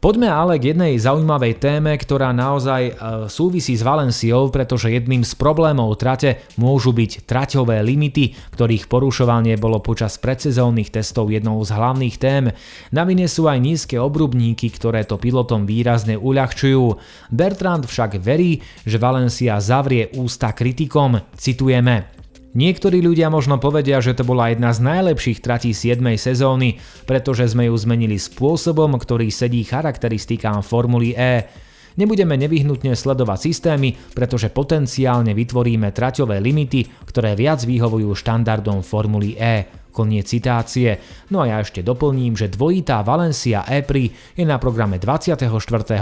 Poďme 0.00 0.32
ale 0.32 0.56
k 0.56 0.72
jednej 0.72 0.96
zaujímavej 0.96 1.60
téme, 1.60 1.92
ktorá 1.92 2.32
naozaj 2.32 2.82
e, 2.88 2.92
súvisí 3.28 3.76
s 3.76 3.84
Valenciou, 3.84 4.48
pretože 4.48 4.88
jedným 4.88 5.20
z 5.28 5.36
problémov 5.36 5.92
trate 6.00 6.40
môžu 6.56 6.96
byť 6.96 7.28
traťové 7.28 7.84
limity, 7.84 8.32
ktorých 8.48 8.88
porušovanie 8.88 9.60
bolo 9.60 9.76
počas 9.84 10.16
predsezónnych 10.16 10.88
testov 10.88 11.28
jednou 11.28 11.60
z 11.68 11.76
hlavných 11.76 12.16
tém. 12.16 12.48
Na 12.96 13.04
vine 13.04 13.28
sú 13.28 13.44
aj 13.44 13.60
nízke 13.60 14.00
obrubníky, 14.00 14.72
ktoré 14.72 15.04
to 15.04 15.20
pilotom 15.20 15.68
výrazne 15.68 16.16
uľahčujú. 16.16 16.96
Bertrand 17.28 17.84
však 17.84 18.24
verí, 18.24 18.64
že 18.88 18.96
Valencia 18.96 19.60
zavrie 19.60 20.16
ústa 20.16 20.56
kritikom, 20.56 21.20
citujeme. 21.36 22.19
Niektorí 22.50 22.98
ľudia 22.98 23.30
možno 23.30 23.62
povedia, 23.62 24.02
že 24.02 24.10
to 24.10 24.26
bola 24.26 24.50
jedna 24.50 24.74
z 24.74 24.82
najlepších 24.82 25.38
tratí 25.38 25.70
7. 25.70 26.02
sezóny, 26.18 26.82
pretože 27.06 27.46
sme 27.46 27.70
ju 27.70 27.78
zmenili 27.78 28.18
spôsobom, 28.18 28.98
ktorý 28.98 29.30
sedí 29.30 29.62
charakteristikám 29.62 30.58
Formuly 30.66 31.14
E. 31.14 31.46
Nebudeme 31.94 32.34
nevyhnutne 32.34 32.98
sledovať 32.98 33.38
systémy, 33.38 33.94
pretože 33.94 34.50
potenciálne 34.50 35.30
vytvoríme 35.30 35.94
traťové 35.94 36.42
limity, 36.42 37.06
ktoré 37.06 37.38
viac 37.38 37.62
vyhovujú 37.62 38.10
štandardom 38.18 38.82
Formuly 38.82 39.38
E. 39.38 39.70
Koniec 39.94 40.26
citácie. 40.26 40.98
No 41.30 41.46
a 41.46 41.54
ja 41.54 41.56
ešte 41.62 41.86
doplním, 41.86 42.34
že 42.34 42.50
dvojitá 42.50 43.06
Valencia 43.06 43.62
E-Pri 43.62 44.34
je 44.34 44.42
na 44.42 44.58
programe 44.58 44.98
24. 44.98 45.46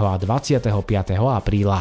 a 0.00 0.16
25. 0.16 0.64
apríla. 1.12 1.80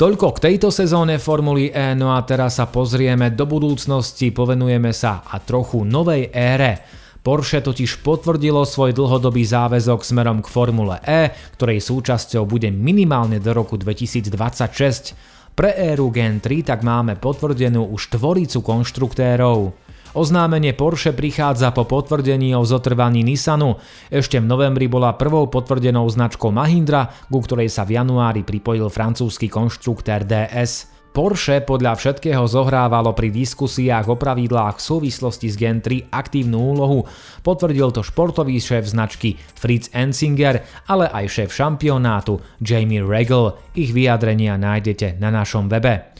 Toľko 0.00 0.32
k 0.32 0.48
tejto 0.48 0.72
sezóne 0.72 1.20
Formuly 1.20 1.76
E, 1.76 1.92
no 1.92 2.16
a 2.16 2.24
teraz 2.24 2.56
sa 2.56 2.72
pozrieme 2.72 3.36
do 3.36 3.44
budúcnosti, 3.44 4.32
povenujeme 4.32 4.96
sa 4.96 5.20
a 5.28 5.36
trochu 5.44 5.84
novej 5.84 6.32
ére. 6.32 6.80
Porsche 7.20 7.60
totiž 7.60 8.00
potvrdilo 8.00 8.64
svoj 8.64 8.96
dlhodobý 8.96 9.44
záväzok 9.44 10.00
smerom 10.00 10.40
k 10.40 10.48
Formule 10.48 11.04
E, 11.04 11.36
ktorej 11.52 11.84
súčasťou 11.84 12.48
bude 12.48 12.72
minimálne 12.72 13.44
do 13.44 13.52
roku 13.52 13.76
2026. 13.76 15.52
Pre 15.52 15.68
éru 15.68 16.08
Gen 16.08 16.40
3 16.40 16.64
tak 16.64 16.80
máme 16.80 17.20
potvrdenú 17.20 17.92
už 17.92 18.16
tvoricu 18.16 18.64
konštruktérov. 18.64 19.76
Oznámenie 20.10 20.74
Porsche 20.74 21.14
prichádza 21.14 21.70
po 21.70 21.86
potvrdení 21.86 22.50
o 22.58 22.66
zotrvaní 22.66 23.22
Nissanu. 23.22 23.78
Ešte 24.10 24.42
v 24.42 24.50
novembri 24.50 24.90
bola 24.90 25.14
prvou 25.14 25.46
potvrdenou 25.46 26.02
značkou 26.10 26.50
Mahindra, 26.50 27.14
ku 27.30 27.38
ktorej 27.38 27.70
sa 27.70 27.86
v 27.86 27.94
januári 27.94 28.42
pripojil 28.42 28.90
francúzsky 28.90 29.46
konštruktér 29.46 30.26
DS. 30.26 30.90
Porsche 31.14 31.62
podľa 31.62 31.94
všetkého 31.94 32.42
zohrávalo 32.42 33.14
pri 33.14 33.30
diskusiách 33.30 34.10
o 34.10 34.18
pravidlách 34.18 34.82
v 34.82 34.86
súvislosti 34.90 35.46
s 35.46 35.54
Gen 35.54 35.78
3 35.78 36.10
aktívnu 36.10 36.58
úlohu. 36.58 37.06
Potvrdil 37.46 37.94
to 37.94 38.02
športový 38.02 38.58
šéf 38.58 38.90
značky 38.90 39.38
Fritz 39.38 39.94
Ensinger, 39.94 40.66
ale 40.90 41.06
aj 41.06 41.26
šéf 41.30 41.50
šampionátu 41.54 42.42
Jamie 42.58 43.06
Regal. 43.06 43.58
Ich 43.78 43.94
vyjadrenia 43.94 44.58
nájdete 44.58 45.22
na 45.22 45.30
našom 45.30 45.70
webe. 45.70 46.10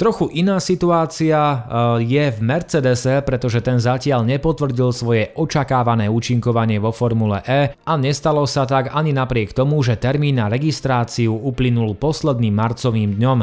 Trochu 0.00 0.32
iná 0.32 0.56
situácia 0.64 1.36
eh, 1.36 1.60
je 2.08 2.24
v 2.32 2.38
Mercedese, 2.40 3.20
pretože 3.20 3.60
ten 3.60 3.76
zatiaľ 3.76 4.24
nepotvrdil 4.24 4.96
svoje 4.96 5.28
očakávané 5.36 6.08
účinkovanie 6.08 6.80
vo 6.80 6.88
Formule 6.88 7.44
E 7.44 7.76
a 7.76 7.92
nestalo 8.00 8.48
sa 8.48 8.64
tak 8.64 8.96
ani 8.96 9.12
napriek 9.12 9.52
tomu, 9.52 9.76
že 9.84 10.00
termín 10.00 10.40
na 10.40 10.48
registráciu 10.48 11.36
uplynul 11.36 12.00
posledným 12.00 12.56
marcovým 12.56 13.20
dňom. 13.20 13.38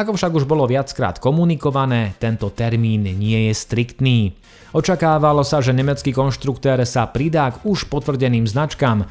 Ako 0.00 0.16
však 0.16 0.32
už 0.32 0.48
bolo 0.48 0.64
viackrát 0.64 1.20
komunikované, 1.20 2.16
tento 2.16 2.48
termín 2.56 3.04
nie 3.04 3.52
je 3.52 3.52
striktný. 3.52 4.32
Očakávalo 4.72 5.44
sa, 5.44 5.60
že 5.60 5.76
nemecký 5.76 6.16
konštruktér 6.16 6.88
sa 6.88 7.04
pridá 7.04 7.52
k 7.52 7.60
už 7.68 7.84
potvrdeným 7.92 8.48
značkám 8.48 9.04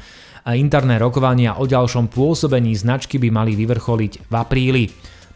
interné 0.50 0.98
rokovania 0.98 1.62
o 1.62 1.64
ďalšom 1.70 2.10
pôsobení 2.10 2.74
značky 2.74 3.22
by 3.22 3.30
mali 3.30 3.54
vyvrcholiť 3.54 4.12
v 4.26 4.34
apríli. 4.34 4.84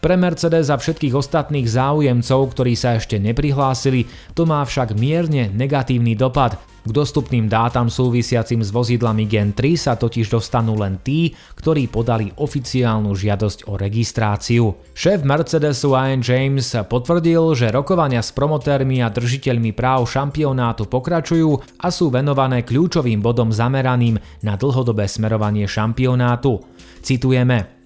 Pre 0.03 0.19
Mercedes 0.19 0.67
a 0.67 0.83
všetkých 0.83 1.15
ostatných 1.15 1.71
záujemcov, 1.71 2.59
ktorí 2.59 2.75
sa 2.75 2.99
ešte 2.99 3.23
neprihlásili, 3.23 4.11
to 4.35 4.43
má 4.43 4.59
však 4.67 4.99
mierne 4.99 5.47
negatívny 5.55 6.19
dopad. 6.19 6.59
K 6.83 6.91
dostupným 6.91 7.47
dátam 7.47 7.87
súvisiacim 7.87 8.67
s 8.67 8.75
vozidlami 8.75 9.31
Gen 9.31 9.55
3 9.55 9.79
sa 9.79 9.95
totiž 9.95 10.27
dostanú 10.27 10.75
len 10.75 10.99
tí, 11.07 11.31
ktorí 11.55 11.87
podali 11.87 12.35
oficiálnu 12.35 13.15
žiadosť 13.15 13.71
o 13.71 13.79
registráciu. 13.79 14.75
Šéf 14.91 15.23
Mercedesu 15.23 15.95
Ian 15.95 16.19
James 16.19 16.75
potvrdil, 16.91 17.55
že 17.55 17.71
rokovania 17.71 18.27
s 18.27 18.35
promotérmi 18.35 19.07
a 19.07 19.09
držiteľmi 19.15 19.71
práv 19.71 20.11
šampionátu 20.11 20.91
pokračujú 20.91 21.79
a 21.79 21.95
sú 21.95 22.11
venované 22.11 22.67
kľúčovým 22.67 23.23
bodom 23.23 23.55
zameraným 23.55 24.19
na 24.43 24.59
dlhodobé 24.59 25.07
smerovanie 25.07 25.71
šampionátu. 25.71 26.59
Citujeme 26.99 27.82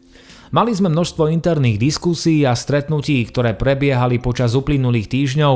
Mali 0.54 0.70
sme 0.70 0.86
množstvo 0.86 1.26
interných 1.26 1.74
diskusí 1.74 2.46
a 2.46 2.54
stretnutí, 2.54 3.18
ktoré 3.26 3.58
prebiehali 3.58 4.22
počas 4.22 4.54
uplynulých 4.54 5.10
týždňov. 5.10 5.54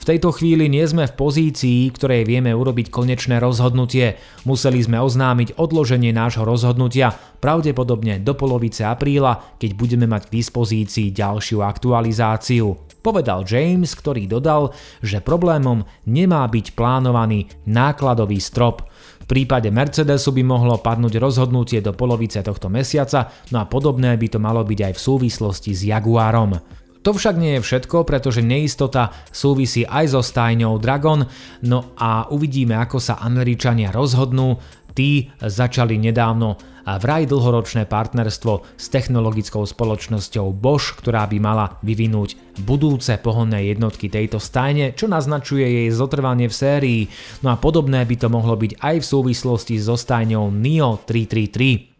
V 0.00 0.04
tejto 0.08 0.32
chvíli 0.32 0.64
nie 0.72 0.80
sme 0.88 1.04
v 1.04 1.12
pozícii, 1.12 1.92
ktorej 1.92 2.24
vieme 2.24 2.56
urobiť 2.56 2.88
konečné 2.88 3.36
rozhodnutie. 3.36 4.16
Museli 4.48 4.80
sme 4.80 4.96
oznámiť 4.96 5.60
odloženie 5.60 6.16
nášho 6.16 6.48
rozhodnutia, 6.48 7.12
pravdepodobne 7.44 8.16
do 8.24 8.32
polovice 8.32 8.88
apríla, 8.88 9.60
keď 9.60 9.70
budeme 9.76 10.08
mať 10.08 10.32
k 10.32 10.34
dispozícii 10.40 11.12
ďalšiu 11.12 11.60
aktualizáciu. 11.60 12.80
Povedal 13.04 13.44
James, 13.44 13.92
ktorý 13.92 14.24
dodal, 14.24 14.72
že 15.04 15.24
problémom 15.24 15.84
nemá 16.08 16.44
byť 16.48 16.76
plánovaný 16.76 17.48
nákladový 17.68 18.40
strop 18.40 18.88
prípade 19.30 19.70
Mercedesu 19.70 20.34
by 20.34 20.42
mohlo 20.42 20.82
padnúť 20.82 21.22
rozhodnutie 21.22 21.78
do 21.78 21.94
polovice 21.94 22.42
tohto 22.42 22.66
mesiaca, 22.66 23.30
no 23.54 23.62
a 23.62 23.70
podobné 23.70 24.18
by 24.18 24.26
to 24.26 24.42
malo 24.42 24.66
byť 24.66 24.90
aj 24.90 24.92
v 24.98 25.04
súvislosti 25.06 25.70
s 25.70 25.86
Jaguárom. 25.86 26.58
To 27.00 27.16
však 27.16 27.40
nie 27.40 27.56
je 27.56 27.64
všetko, 27.64 28.04
pretože 28.04 28.44
neistota 28.44 29.08
súvisí 29.32 29.88
aj 29.88 30.12
so 30.12 30.20
stajňou 30.20 30.76
Dragon, 30.76 31.24
no 31.64 31.96
a 31.96 32.28
uvidíme, 32.28 32.76
ako 32.76 33.00
sa 33.00 33.22
Američania 33.24 33.88
rozhodnú. 33.88 34.60
Tí 34.94 35.30
začali 35.40 35.96
nedávno 35.96 36.58
a 36.90 36.98
vraj 36.98 37.28
dlhoročné 37.28 37.86
partnerstvo 37.86 38.66
s 38.74 38.86
technologickou 38.90 39.62
spoločnosťou 39.62 40.50
Bosch, 40.50 40.98
ktorá 40.98 41.28
by 41.30 41.38
mala 41.38 41.78
vyvinúť 41.86 42.34
budúce 42.66 43.14
pohonné 43.20 43.70
jednotky 43.70 44.10
tejto 44.10 44.42
stajne, 44.42 44.96
čo 44.96 45.06
naznačuje 45.06 45.62
jej 45.62 45.88
zotrvanie 45.94 46.50
v 46.50 46.54
sérii. 46.56 47.02
No 47.46 47.54
a 47.54 47.56
podobné 47.60 48.02
by 48.02 48.16
to 48.18 48.28
mohlo 48.32 48.58
byť 48.58 48.80
aj 48.82 48.96
v 49.00 49.06
súvislosti 49.06 49.76
so 49.78 49.94
stajňou 49.94 50.50
NIO 50.50 51.04
333. 51.06 51.90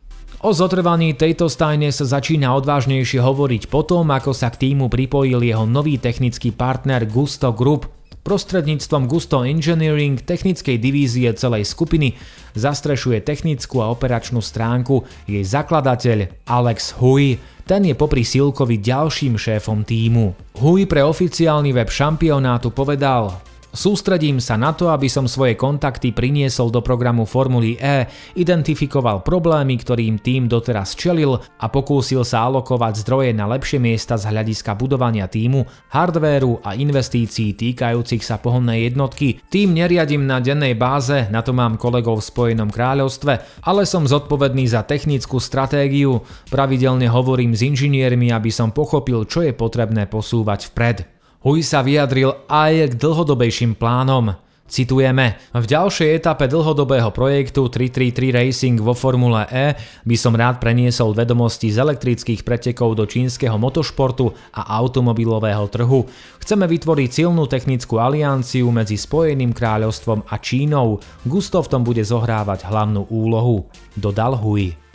O 0.40 0.56
zotrvaní 0.56 1.12
tejto 1.12 1.52
stajne 1.52 1.92
sa 1.92 2.08
začína 2.08 2.56
odvážnejšie 2.56 3.20
hovoriť 3.20 3.68
potom, 3.68 4.08
ako 4.08 4.32
sa 4.32 4.48
k 4.48 4.72
týmu 4.72 4.88
pripojil 4.88 5.36
jeho 5.44 5.68
nový 5.68 6.00
technický 6.00 6.48
partner 6.56 7.04
Gusto 7.04 7.52
Group, 7.52 7.84
Prostredníctvom 8.30 9.10
Gusto 9.10 9.42
Engineering 9.42 10.22
technickej 10.22 10.78
divízie 10.78 11.26
celej 11.34 11.66
skupiny 11.66 12.14
zastrešuje 12.54 13.26
technickú 13.26 13.82
a 13.82 13.90
operačnú 13.90 14.38
stránku 14.38 15.02
jej 15.26 15.42
zakladateľ 15.42 16.46
Alex 16.46 16.94
Hui. 17.02 17.42
Ten 17.66 17.90
je 17.90 17.98
popri 17.98 18.22
Silkovi 18.22 18.78
ďalším 18.78 19.34
šéfom 19.34 19.82
týmu. 19.82 20.54
Hui 20.62 20.86
pre 20.86 21.02
oficiálny 21.02 21.74
web 21.74 21.90
šampionátu 21.90 22.70
povedal, 22.70 23.49
Sústredím 23.70 24.42
sa 24.42 24.58
na 24.58 24.74
to, 24.74 24.90
aby 24.90 25.06
som 25.06 25.30
svoje 25.30 25.54
kontakty 25.54 26.10
priniesol 26.10 26.74
do 26.74 26.82
programu 26.82 27.22
Formuly 27.22 27.78
E, 27.78 28.10
identifikoval 28.34 29.22
problémy, 29.22 29.78
ktorým 29.78 30.18
tým 30.18 30.50
doteraz 30.50 30.98
čelil 30.98 31.38
a 31.38 31.66
pokúsil 31.70 32.26
sa 32.26 32.50
alokovať 32.50 33.06
zdroje 33.06 33.30
na 33.30 33.46
lepšie 33.46 33.78
miesta 33.78 34.18
z 34.18 34.26
hľadiska 34.26 34.74
budovania 34.74 35.30
týmu, 35.30 35.62
hardvéru 35.94 36.66
a 36.66 36.74
investícií 36.74 37.54
týkajúcich 37.54 38.26
sa 38.26 38.42
pohonnej 38.42 38.90
jednotky. 38.90 39.38
Tým 39.46 39.78
neriadím 39.78 40.26
na 40.26 40.42
dennej 40.42 40.74
báze, 40.74 41.30
na 41.30 41.38
to 41.38 41.54
mám 41.54 41.78
kolegov 41.78 42.18
v 42.18 42.26
Spojenom 42.26 42.74
kráľovstve, 42.74 43.62
ale 43.62 43.86
som 43.86 44.02
zodpovedný 44.02 44.66
za 44.66 44.82
technickú 44.82 45.38
stratégiu. 45.38 46.26
Pravidelne 46.50 47.06
hovorím 47.06 47.54
s 47.54 47.62
inžiniermi, 47.62 48.34
aby 48.34 48.50
som 48.50 48.74
pochopil, 48.74 49.30
čo 49.30 49.46
je 49.46 49.54
potrebné 49.54 50.10
posúvať 50.10 50.74
vpred. 50.74 51.19
Huy 51.40 51.64
sa 51.64 51.80
vyjadril 51.80 52.36
aj 52.52 52.92
k 52.92 52.98
dlhodobejším 53.00 53.72
plánom. 53.80 54.36
Citujeme, 54.68 55.40
v 55.56 55.64
ďalšej 55.64 56.20
etape 56.20 56.44
dlhodobého 56.46 57.08
projektu 57.16 57.72
333 57.72 58.36
Racing 58.36 58.76
vo 58.76 58.92
Formule 58.92 59.48
E 59.48 59.72
by 60.04 60.16
som 60.20 60.36
rád 60.36 60.60
preniesol 60.60 61.16
vedomosti 61.16 61.72
z 61.72 61.80
elektrických 61.80 62.44
pretekov 62.44 62.92
do 62.92 63.08
čínskeho 63.08 63.56
motošportu 63.56 64.30
a 64.52 64.68
automobilového 64.84 65.64
trhu. 65.72 66.04
Chceme 66.44 66.68
vytvoriť 66.68 67.08
silnú 67.08 67.48
technickú 67.48 67.96
alianciu 67.96 68.68
medzi 68.68 69.00
Spojeným 69.00 69.56
kráľovstvom 69.56 70.28
a 70.28 70.36
Čínou. 70.36 71.00
Gusto 71.24 71.64
v 71.64 71.70
tom 71.72 71.82
bude 71.88 72.04
zohrávať 72.04 72.68
hlavnú 72.68 73.08
úlohu, 73.08 73.64
dodal 73.96 74.36
Hui. 74.36 74.89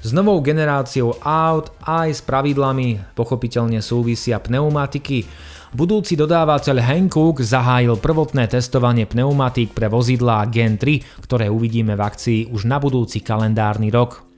S 0.00 0.16
novou 0.16 0.40
generáciou 0.40 1.20
aut 1.20 1.76
aj 1.84 2.08
s 2.08 2.20
pravidlami 2.24 3.12
pochopiteľne 3.12 3.84
súvisia 3.84 4.40
pneumatiky. 4.40 5.28
Budúci 5.76 6.16
dodávateľ 6.16 6.80
Hankook 6.80 7.44
zahájil 7.44 8.00
prvotné 8.00 8.48
testovanie 8.48 9.04
pneumatík 9.04 9.76
pre 9.76 9.92
vozidlá 9.92 10.48
Gen 10.48 10.80
3, 10.80 11.20
ktoré 11.20 11.52
uvidíme 11.52 12.00
v 12.00 12.02
akcii 12.02 12.40
už 12.48 12.64
na 12.64 12.80
budúci 12.80 13.20
kalendárny 13.20 13.92
rok. 13.92 14.29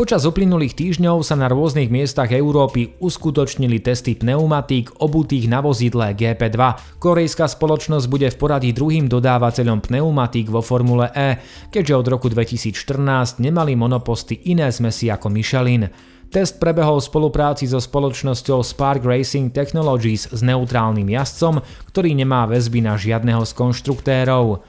Počas 0.00 0.24
uplynulých 0.24 0.80
týždňov 0.80 1.20
sa 1.20 1.36
na 1.36 1.44
rôznych 1.44 1.92
miestach 1.92 2.32
Európy 2.32 2.96
uskutočnili 3.04 3.84
testy 3.84 4.16
pneumatík 4.16 4.96
obutých 4.96 5.44
na 5.44 5.60
vozidle 5.60 6.16
GP2. 6.16 6.56
Korejská 6.96 7.44
spoločnosť 7.44 8.08
bude 8.08 8.32
v 8.32 8.40
poradí 8.40 8.72
druhým 8.72 9.12
dodávateľom 9.12 9.84
pneumatík 9.84 10.48
vo 10.48 10.64
Formule 10.64 11.12
E, 11.12 11.36
keďže 11.68 12.00
od 12.00 12.06
roku 12.16 12.32
2014 12.32 13.44
nemali 13.44 13.76
monoposty 13.76 14.40
iné 14.48 14.72
zmesi 14.72 15.12
ako 15.12 15.28
Michelin. 15.28 15.92
Test 16.32 16.56
prebehol 16.56 17.04
v 17.04 17.08
spolupráci 17.12 17.68
so 17.68 17.76
spoločnosťou 17.76 18.64
Spark 18.64 19.04
Racing 19.04 19.52
Technologies 19.52 20.32
s 20.32 20.40
neutrálnym 20.40 21.12
jazdcom, 21.12 21.60
ktorý 21.92 22.16
nemá 22.16 22.48
väzby 22.48 22.80
na 22.80 22.96
žiadneho 22.96 23.44
z 23.44 23.52
konštruktérov. 23.52 24.64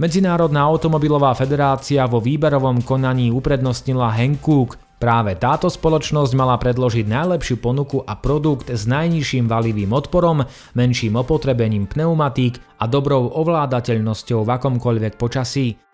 Medzinárodná 0.00 0.64
automobilová 0.64 1.36
federácia 1.36 2.08
vo 2.08 2.24
výberovom 2.24 2.80
konaní 2.80 3.28
uprednostnila 3.28 4.08
Hankook. 4.08 4.80
Práve 4.96 5.36
táto 5.36 5.68
spoločnosť 5.68 6.32
mala 6.40 6.56
predložiť 6.56 7.04
najlepšiu 7.04 7.60
ponuku 7.60 8.00
a 8.08 8.16
produkt 8.16 8.72
s 8.72 8.88
najnižším 8.88 9.44
valivým 9.44 9.92
odporom, 9.92 10.40
menším 10.72 11.20
opotrebením 11.20 11.84
pneumatík 11.84 12.80
a 12.80 12.88
dobrou 12.88 13.28
ovládateľnosťou 13.28 14.40
v 14.40 14.48
akomkoľvek 14.48 15.20
počasí. 15.20 15.89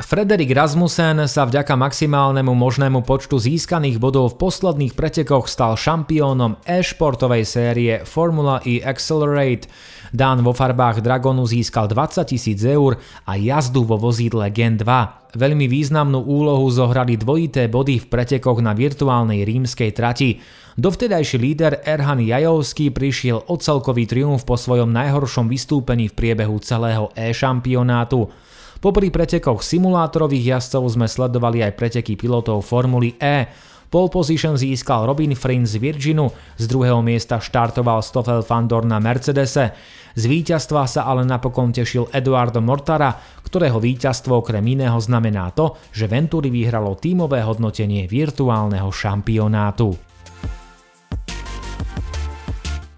Frederik 0.00 0.48
Rasmussen 0.56 1.28
sa 1.28 1.44
vďaka 1.44 1.76
maximálnemu 1.76 2.56
možnému 2.56 3.04
počtu 3.04 3.36
získaných 3.36 4.00
bodov 4.00 4.32
v 4.32 4.48
posledných 4.48 4.96
pretekoch 4.96 5.44
stal 5.44 5.76
šampiónom 5.76 6.56
e-športovej 6.64 7.44
série 7.44 8.00
Formula 8.08 8.64
E 8.64 8.80
Accelerate. 8.80 9.68
Dan 10.08 10.40
vo 10.40 10.56
farbách 10.56 11.04
Dragonu 11.04 11.44
získal 11.44 11.84
20 11.84 12.32
tisíc 12.32 12.64
eur 12.64 12.96
a 13.28 13.36
jazdu 13.36 13.84
vo 13.84 14.00
vozidle 14.00 14.48
Gen 14.48 14.80
2. 14.80 15.36
Veľmi 15.36 15.68
významnú 15.68 16.24
úlohu 16.24 16.64
zohrali 16.72 17.20
dvojité 17.20 17.68
body 17.68 18.00
v 18.00 18.08
pretekoch 18.08 18.64
na 18.64 18.72
virtuálnej 18.72 19.44
rímskej 19.44 19.92
trati. 19.92 20.40
Dovtedajší 20.80 21.36
líder 21.36 21.84
Erhan 21.84 22.24
Jajovský 22.24 22.88
prišiel 22.88 23.44
o 23.52 23.54
celkový 23.60 24.08
triumf 24.08 24.48
po 24.48 24.56
svojom 24.56 24.88
najhoršom 24.96 25.44
vystúpení 25.44 26.08
v 26.08 26.16
priebehu 26.16 26.56
celého 26.64 27.12
e-šampionátu. 27.12 28.48
Popri 28.80 29.12
pretekoch 29.12 29.60
simulátorových 29.60 30.56
jazdcov 30.56 30.96
sme 30.96 31.04
sledovali 31.04 31.60
aj 31.60 31.76
preteky 31.76 32.16
pilotov 32.16 32.64
Formuly 32.64 33.12
E. 33.20 33.44
Pole 33.92 34.08
position 34.08 34.56
získal 34.56 35.04
Robin 35.04 35.36
Frin 35.36 35.68
z 35.68 35.76
Virginu, 35.76 36.32
z 36.56 36.64
druhého 36.64 37.04
miesta 37.04 37.36
štartoval 37.36 38.00
Stoffel 38.00 38.40
Fandor 38.40 38.88
na 38.88 38.96
Mercedese. 38.96 39.76
Z 40.16 40.24
víťazstva 40.24 40.88
sa 40.88 41.04
ale 41.04 41.28
napokon 41.28 41.76
tešil 41.76 42.08
Eduardo 42.08 42.64
Mortara, 42.64 43.12
ktorého 43.44 43.76
víťazstvo 43.76 44.40
okrem 44.40 44.64
iného 44.64 44.96
znamená 44.96 45.52
to, 45.52 45.76
že 45.92 46.08
Venturi 46.08 46.48
vyhralo 46.48 46.96
tímové 46.96 47.44
hodnotenie 47.44 48.08
virtuálneho 48.08 48.88
šampionátu. 48.88 50.09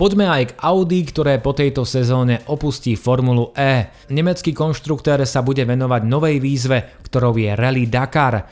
Poďme 0.03 0.27
aj 0.27 0.45
k 0.51 0.57
Audi, 0.67 1.07
ktoré 1.07 1.39
po 1.39 1.55
tejto 1.55 1.87
sezóne 1.87 2.43
opustí 2.51 2.99
Formulu 2.99 3.55
E. 3.55 3.87
Nemecký 4.11 4.51
konštruktér 4.51 5.23
sa 5.23 5.47
bude 5.47 5.63
venovať 5.63 6.03
novej 6.11 6.43
výzve, 6.43 6.99
ktorou 7.07 7.39
je 7.39 7.55
Rally 7.55 7.87
Dakar. 7.87 8.43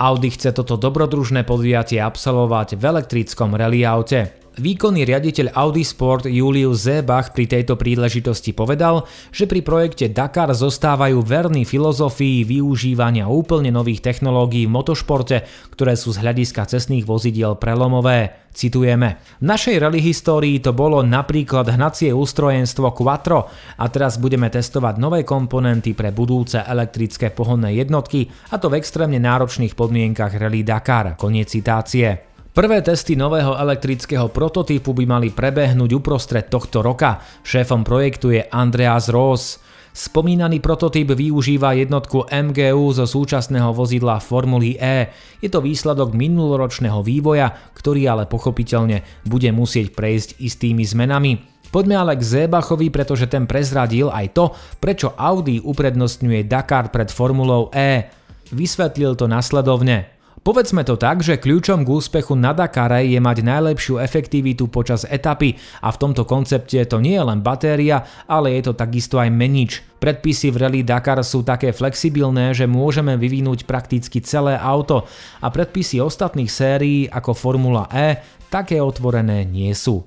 Audi 0.00 0.32
chce 0.32 0.56
toto 0.56 0.80
dobrodružné 0.80 1.44
podujatie 1.44 2.00
absolvovať 2.00 2.80
v 2.80 2.84
elektrickom 2.96 3.52
rally 3.52 3.84
aute. 3.84 4.45
Výkonný 4.56 5.04
riaditeľ 5.04 5.52
Audi 5.52 5.84
Sport 5.84 6.32
Julius 6.32 6.88
Zebach 6.88 7.36
pri 7.36 7.44
tejto 7.44 7.76
príležitosti 7.76 8.56
povedal, 8.56 9.04
že 9.28 9.44
pri 9.44 9.60
projekte 9.60 10.08
Dakar 10.08 10.48
zostávajú 10.56 11.20
verní 11.20 11.68
filozofii 11.68 12.40
využívania 12.48 13.28
úplne 13.28 13.68
nových 13.68 14.00
technológií 14.00 14.64
v 14.64 14.72
motošporte, 14.72 15.44
ktoré 15.76 15.92
sú 15.92 16.16
z 16.16 16.24
hľadiska 16.24 16.72
cestných 16.72 17.04
vozidiel 17.04 17.60
prelomové. 17.60 18.48
Citujeme. 18.56 19.20
V 19.36 19.44
našej 19.44 19.76
rally 19.76 20.00
histórii 20.00 20.56
to 20.64 20.72
bolo 20.72 21.04
napríklad 21.04 21.68
hnacie 21.76 22.16
ústrojenstvo 22.16 22.96
Quattro 22.96 23.52
a 23.76 23.84
teraz 23.92 24.16
budeme 24.16 24.48
testovať 24.48 24.96
nové 24.96 25.20
komponenty 25.28 25.92
pre 25.92 26.16
budúce 26.16 26.64
elektrické 26.64 27.28
pohonné 27.28 27.76
jednotky 27.76 28.24
a 28.48 28.56
to 28.56 28.72
v 28.72 28.80
extrémne 28.80 29.20
náročných 29.20 29.76
podmienkach 29.76 30.32
rally 30.40 30.64
Dakar. 30.64 31.12
Koniec 31.20 31.52
citácie. 31.52 32.35
Prvé 32.56 32.80
testy 32.80 33.20
nového 33.20 33.52
elektrického 33.52 34.32
prototypu 34.32 34.96
by 34.96 35.04
mali 35.04 35.28
prebehnúť 35.28 35.92
uprostred 35.92 36.48
tohto 36.48 36.80
roka. 36.80 37.20
Šéfom 37.44 37.84
projektu 37.84 38.32
je 38.32 38.48
Andreas 38.48 39.12
Ross. 39.12 39.60
Spomínaný 39.92 40.64
prototyp 40.64 41.12
využíva 41.12 41.76
jednotku 41.76 42.24
MGU 42.24 42.96
zo 42.96 43.04
súčasného 43.04 43.76
vozidla 43.76 44.24
Formuly 44.24 44.80
E. 44.80 45.12
Je 45.44 45.52
to 45.52 45.60
výsledok 45.60 46.16
minuloročného 46.16 47.04
vývoja, 47.04 47.52
ktorý 47.76 48.08
ale 48.08 48.24
pochopiteľne 48.24 49.04
bude 49.28 49.52
musieť 49.52 49.92
prejsť 49.92 50.40
istými 50.40 50.80
zmenami. 50.80 51.36
Poďme 51.68 52.00
ale 52.00 52.16
k 52.16 52.24
Zébachovi, 52.24 52.88
pretože 52.88 53.28
ten 53.28 53.44
prezradil 53.44 54.08
aj 54.08 54.32
to, 54.32 54.56
prečo 54.80 55.12
Audi 55.12 55.60
uprednostňuje 55.60 56.48
Dakar 56.48 56.88
pred 56.88 57.12
Formulou 57.12 57.68
E. 57.68 58.08
Vysvetlil 58.48 59.12
to 59.12 59.28
nasledovne. 59.28 60.15
Povedzme 60.46 60.86
to 60.86 60.94
tak, 60.94 61.26
že 61.26 61.42
kľúčom 61.42 61.82
k 61.82 61.90
úspechu 61.90 62.38
na 62.38 62.54
Dakare 62.54 63.02
je 63.02 63.18
mať 63.18 63.42
najlepšiu 63.42 63.98
efektivitu 63.98 64.70
počas 64.70 65.02
etapy 65.02 65.58
a 65.82 65.90
v 65.90 65.98
tomto 65.98 66.22
koncepte 66.22 66.78
to 66.86 67.02
nie 67.02 67.18
je 67.18 67.26
len 67.26 67.42
batéria, 67.42 68.06
ale 68.30 68.54
je 68.54 68.70
to 68.70 68.78
takisto 68.78 69.18
aj 69.18 69.26
menič. 69.26 69.82
Predpisy 69.98 70.54
v 70.54 70.62
Rally 70.62 70.82
Dakar 70.86 71.18
sú 71.26 71.42
také 71.42 71.74
flexibilné, 71.74 72.54
že 72.54 72.70
môžeme 72.70 73.18
vyvinúť 73.18 73.66
prakticky 73.66 74.22
celé 74.22 74.54
auto 74.54 75.10
a 75.42 75.50
predpisy 75.50 75.98
ostatných 75.98 76.46
sérií 76.46 77.10
ako 77.10 77.34
Formula 77.34 77.90
E 77.90 78.22
také 78.46 78.78
otvorené 78.78 79.42
nie 79.42 79.74
sú. 79.74 80.06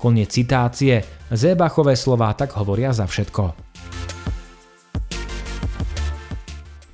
Koniec 0.00 0.32
citácie. 0.32 1.04
Zébachové 1.28 1.92
slová 1.92 2.32
tak 2.32 2.56
hovoria 2.56 2.88
za 2.96 3.04
všetko. 3.04 3.52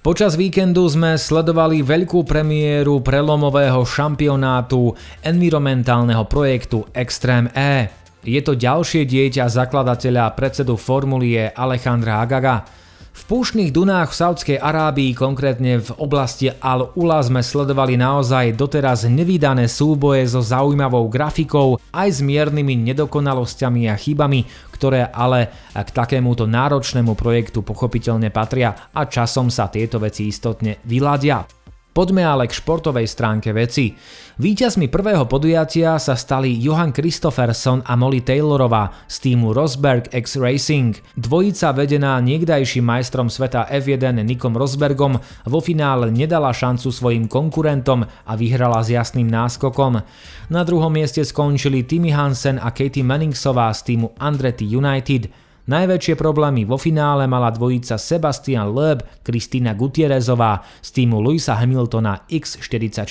Počas 0.01 0.33
víkendu 0.33 0.89
sme 0.89 1.21
sledovali 1.21 1.85
veľkú 1.85 2.25
premiéru 2.25 3.05
prelomového 3.05 3.85
šampionátu 3.85 4.97
environmentálneho 5.21 6.25
projektu 6.25 6.89
Extreme 6.97 7.53
E. 7.53 7.93
Je 8.25 8.41
to 8.41 8.57
ďalšie 8.57 9.05
dieťa 9.05 9.45
zakladateľa 9.53 10.33
predsedu 10.33 10.81
formulie 10.81 11.53
Alejandra 11.53 12.25
Agaga. 12.25 12.80
V 13.11 13.23
púšnych 13.27 13.75
Dunách 13.75 14.15
v 14.15 14.19
Saudskej 14.23 14.59
Arábii, 14.63 15.19
konkrétne 15.19 15.83
v 15.83 15.91
oblasti 15.99 16.47
Al-Ula 16.47 17.19
sme 17.27 17.43
sledovali 17.43 17.99
naozaj 17.99 18.55
doteraz 18.55 19.07
nevydané 19.11 19.67
súboje 19.67 20.31
so 20.31 20.39
zaujímavou 20.39 21.11
grafikou 21.11 21.83
aj 21.91 22.09
s 22.09 22.21
miernymi 22.23 22.79
nedokonalosťami 22.91 23.91
a 23.91 23.99
chybami, 23.99 24.47
ktoré 24.71 25.11
ale 25.11 25.51
k 25.75 25.91
takémuto 25.91 26.47
náročnému 26.47 27.19
projektu 27.19 27.67
pochopiteľne 27.67 28.31
patria 28.31 28.89
a 28.95 29.03
časom 29.11 29.51
sa 29.51 29.67
tieto 29.67 29.99
veci 29.99 30.31
istotne 30.31 30.79
vyladia. 30.87 31.60
Poďme 31.91 32.23
ale 32.23 32.47
k 32.47 32.55
športovej 32.55 33.11
stránke 33.11 33.51
veci. 33.51 33.99
Výťazmi 34.39 34.87
prvého 34.87 35.27
podujatia 35.27 35.99
sa 35.99 36.15
stali 36.15 36.55
Johan 36.55 36.95
Christofferson 36.95 37.83
a 37.83 37.99
Molly 37.99 38.23
Taylorová 38.23 38.95
z 39.11 39.17
týmu 39.27 39.51
Rosberg 39.51 40.07
X 40.15 40.39
Racing. 40.39 40.95
Dvojica 41.19 41.75
vedená 41.75 42.23
niekdajším 42.23 42.87
majstrom 42.87 43.27
sveta 43.27 43.67
F1 43.67 44.23
Nikom 44.23 44.55
Rosbergom 44.55 45.19
vo 45.51 45.59
finále 45.59 46.15
nedala 46.15 46.55
šancu 46.55 46.95
svojim 46.95 47.27
konkurentom 47.27 48.07
a 48.07 48.33
vyhrala 48.39 48.87
s 48.87 48.95
jasným 48.95 49.27
náskokom. 49.27 49.99
Na 50.47 50.63
druhom 50.63 50.95
mieste 50.95 51.27
skončili 51.27 51.83
Timmy 51.83 52.15
Hansen 52.15 52.63
a 52.63 52.71
Katie 52.71 53.03
Manningsová 53.03 53.75
z 53.75 53.91
týmu 53.91 54.15
Andretti 54.15 54.63
United. 54.63 55.50
Najväčšie 55.71 56.19
problémy 56.19 56.67
vo 56.67 56.75
finále 56.75 57.31
mala 57.31 57.55
dvojica 57.55 57.95
Sebastian 57.95 58.75
Loeb, 58.75 59.07
Kristýna 59.23 59.79
Gutierrezová 59.79 60.67
z 60.83 60.91
týmu 60.99 61.23
Luisa 61.23 61.55
Hamiltona 61.55 62.27
X44. 62.27 63.07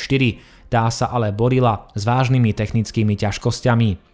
Tá 0.68 0.92
sa 0.92 1.08
ale 1.08 1.32
borila 1.32 1.88
s 1.96 2.04
vážnymi 2.04 2.52
technickými 2.52 3.16
ťažkosťami. 3.16 4.09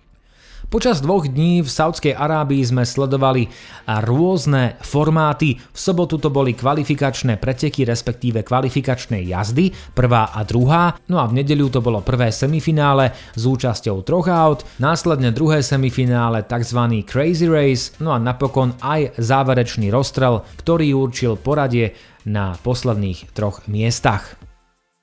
Počas 0.65 0.97
dvoch 0.97 1.29
dní 1.29 1.61
v 1.61 1.69
Saudskej 1.69 2.17
Arábii 2.17 2.65
sme 2.65 2.89
sledovali 2.89 3.47
rôzne 3.85 4.81
formáty. 4.81 5.61
V 5.61 5.77
sobotu 5.77 6.17
to 6.17 6.33
boli 6.33 6.57
kvalifikačné 6.57 7.37
preteky, 7.37 7.85
respektíve 7.85 8.41
kvalifikačné 8.41 9.21
jazdy, 9.29 9.69
prvá 9.93 10.33
a 10.33 10.41
druhá. 10.41 10.97
No 11.05 11.21
a 11.21 11.29
v 11.29 11.39
nedeľu 11.39 11.69
to 11.69 11.79
bolo 11.85 12.01
prvé 12.01 12.33
semifinále 12.33 13.13
s 13.37 13.43
účasťou 13.45 14.01
troch 14.01 14.25
aut, 14.25 14.65
následne 14.81 15.29
druhé 15.29 15.61
semifinále 15.61 16.41
tzv. 16.41 17.05
Crazy 17.05 17.45
Race, 17.45 17.93
no 18.01 18.11
a 18.11 18.17
napokon 18.17 18.73
aj 18.81 19.21
záverečný 19.21 19.93
rozstrel, 19.93 20.41
ktorý 20.59 20.97
určil 20.97 21.37
poradie 21.37 21.93
na 22.25 22.57
posledných 22.57 23.37
troch 23.37 23.61
miestach. 23.69 24.44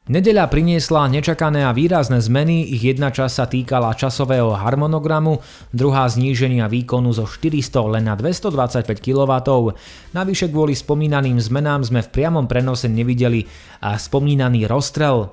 Nedeľa 0.03 0.51
priniesla 0.51 1.07
nečakané 1.07 1.63
a 1.63 1.71
výrazné 1.71 2.19
zmeny, 2.19 2.67
ich 2.75 2.83
jedna 2.83 3.15
časť 3.15 3.35
sa 3.39 3.47
týkala 3.47 3.95
časového 3.95 4.51
harmonogramu, 4.51 5.39
druhá 5.71 6.11
zníženia 6.11 6.67
výkonu 6.67 7.15
zo 7.15 7.23
400 7.23 7.71
len 7.87 8.11
na 8.11 8.19
225 8.19 8.83
kW. 8.99 9.31
Navyše 10.11 10.51
kvôli 10.51 10.75
spomínaným 10.75 11.39
zmenám 11.39 11.87
sme 11.87 12.03
v 12.03 12.19
priamom 12.19 12.51
prenose 12.51 12.91
nevideli 12.91 13.47
a 13.79 13.95
spomínaný 13.95 14.67
rozstrel. 14.67 15.31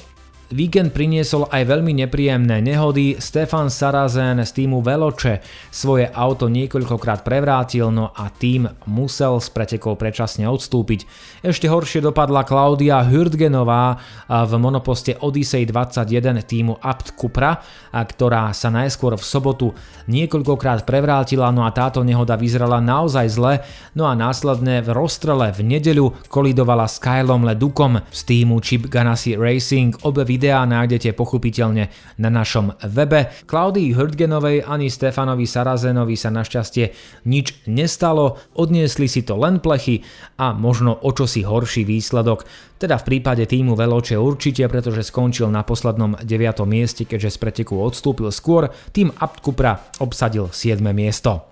Víkend 0.49 0.97
priniesol 0.97 1.45
aj 1.45 1.62
veľmi 1.62 1.93
nepríjemné 2.01 2.65
nehody. 2.65 3.21
Stefan 3.21 3.69
Sarazen 3.69 4.41
z 4.41 4.49
týmu 4.49 4.81
Veloče 4.81 5.45
svoje 5.69 6.09
auto 6.09 6.49
niekoľkokrát 6.49 7.21
prevrátil, 7.21 7.93
no 7.93 8.09
a 8.17 8.33
tým 8.33 8.65
musel 8.89 9.38
z 9.38 9.45
pretekov 9.53 10.01
predčasne 10.01 10.49
odstúpiť. 10.49 11.05
Ešte 11.45 11.69
horšie 11.69 12.01
dopadla 12.01 12.49
Klaudia 12.49 12.97
Hürtgenová 13.05 14.01
v 14.25 14.51
monoposte 14.57 15.21
Odyssey 15.21 15.69
21 15.69 16.41
týmu 16.41 16.81
Apt 16.81 17.13
Cupra, 17.13 17.62
ktorá 17.93 18.49
sa 18.49 18.73
najskôr 18.73 19.21
v 19.21 19.23
sobotu 19.29 19.77
niekoľkokrát 20.09 20.81
prevrátila, 20.81 21.53
no 21.53 21.62
a 21.62 21.69
táto 21.69 22.01
nehoda 22.01 22.33
vyzerala 22.33 22.81
naozaj 22.81 23.27
zle, 23.29 23.62
no 23.93 24.09
a 24.09 24.17
následne 24.17 24.81
v 24.81 24.97
rozstrele 24.97 25.53
v 25.53 25.77
nedeľu 25.77 26.25
kolidovala 26.25 26.89
s 26.89 26.97
Kylom 26.97 27.45
Ledukom 27.45 28.01
z 28.09 28.19
týmu 28.25 28.57
Chip 28.65 28.89
Ganassi 28.89 29.38
Racing. 29.38 29.93
Obe 30.01 30.25
videá 30.39 30.63
nájdete 30.63 31.12
pochopiteľne 31.19 31.91
na 32.15 32.30
našom 32.32 32.71
webe. 32.88 33.28
Klaudii 33.43 33.91
Hrdgenovej 33.91 34.63
ani 34.63 34.88
Stefanovi 34.88 35.43
Sarazenovi 35.43 36.15
sa 36.15 36.32
našťastie 36.32 36.95
nič 37.28 37.67
nestalo, 37.67 38.39
odniesli 38.56 39.12
si 39.12 39.28
to 39.28 39.36
len 39.36 39.60
plechy 39.60 39.99
a 40.39 40.56
možno 40.56 40.95
o 40.95 41.12
čosi 41.12 41.43
horší 41.43 41.84
výsledok. 41.84 42.47
Teda 42.80 42.95
v 42.95 43.04
prípade 43.12 43.43
týmu 43.43 43.75
Veloče 43.75 44.15
určite, 44.15 44.63
pretože 44.71 45.04
skončil 45.04 45.52
na 45.52 45.67
poslednom 45.67 46.15
9. 46.23 46.63
mieste, 46.63 47.04
keďže 47.04 47.36
z 47.36 47.38
preteku 47.43 47.75
odstúpil 47.75 48.32
skôr, 48.32 48.71
tým 48.95 49.12
Abt 49.19 49.43
Cupra 49.43 49.91
obsadil 49.99 50.47
7. 50.47 50.80
miesto. 50.95 51.43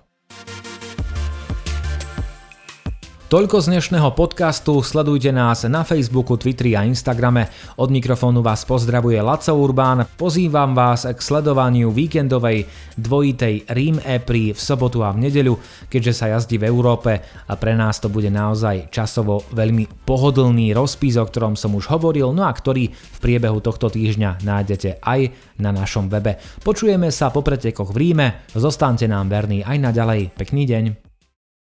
Toľko 3.28 3.60
z 3.60 3.76
dnešného 3.76 4.16
podcastu, 4.16 4.80
sledujte 4.80 5.28
nás 5.28 5.60
na 5.68 5.84
Facebooku, 5.84 6.40
Twitteri 6.40 6.72
a 6.72 6.88
Instagrame. 6.88 7.52
Od 7.76 7.92
mikrofónu 7.92 8.40
vás 8.40 8.64
pozdravuje 8.64 9.20
Laco 9.20 9.52
Urbán, 9.52 10.08
pozývam 10.16 10.72
vás 10.72 11.04
k 11.04 11.20
sledovaniu 11.20 11.92
víkendovej 11.92 12.64
dvojitej 12.96 13.68
Rím 13.68 14.00
Epri 14.00 14.56
v 14.56 14.56
sobotu 14.56 15.04
a 15.04 15.12
v 15.12 15.28
nedeľu, 15.28 15.60
keďže 15.92 16.16
sa 16.16 16.32
jazdí 16.32 16.56
v 16.56 16.72
Európe 16.72 17.20
a 17.20 17.52
pre 17.60 17.76
nás 17.76 18.00
to 18.00 18.08
bude 18.08 18.32
naozaj 18.32 18.88
časovo 18.88 19.44
veľmi 19.52 20.08
pohodlný 20.08 20.72
rozpis, 20.72 21.20
o 21.20 21.28
ktorom 21.28 21.52
som 21.52 21.76
už 21.76 21.92
hovoril, 21.92 22.32
no 22.32 22.48
a 22.48 22.52
ktorý 22.56 22.88
v 22.88 23.18
priebehu 23.20 23.60
tohto 23.60 23.92
týždňa 23.92 24.40
nájdete 24.40 25.04
aj 25.04 25.20
na 25.60 25.68
našom 25.76 26.08
webe. 26.08 26.40
Počujeme 26.64 27.12
sa 27.12 27.28
po 27.28 27.44
pretekoch 27.44 27.92
v 27.92 28.08
Ríme, 28.08 28.48
zostaňte 28.56 29.04
nám 29.04 29.28
verní 29.28 29.60
aj 29.68 29.76
naďalej. 29.84 30.32
Pekný 30.32 30.64
deň. 30.64 31.07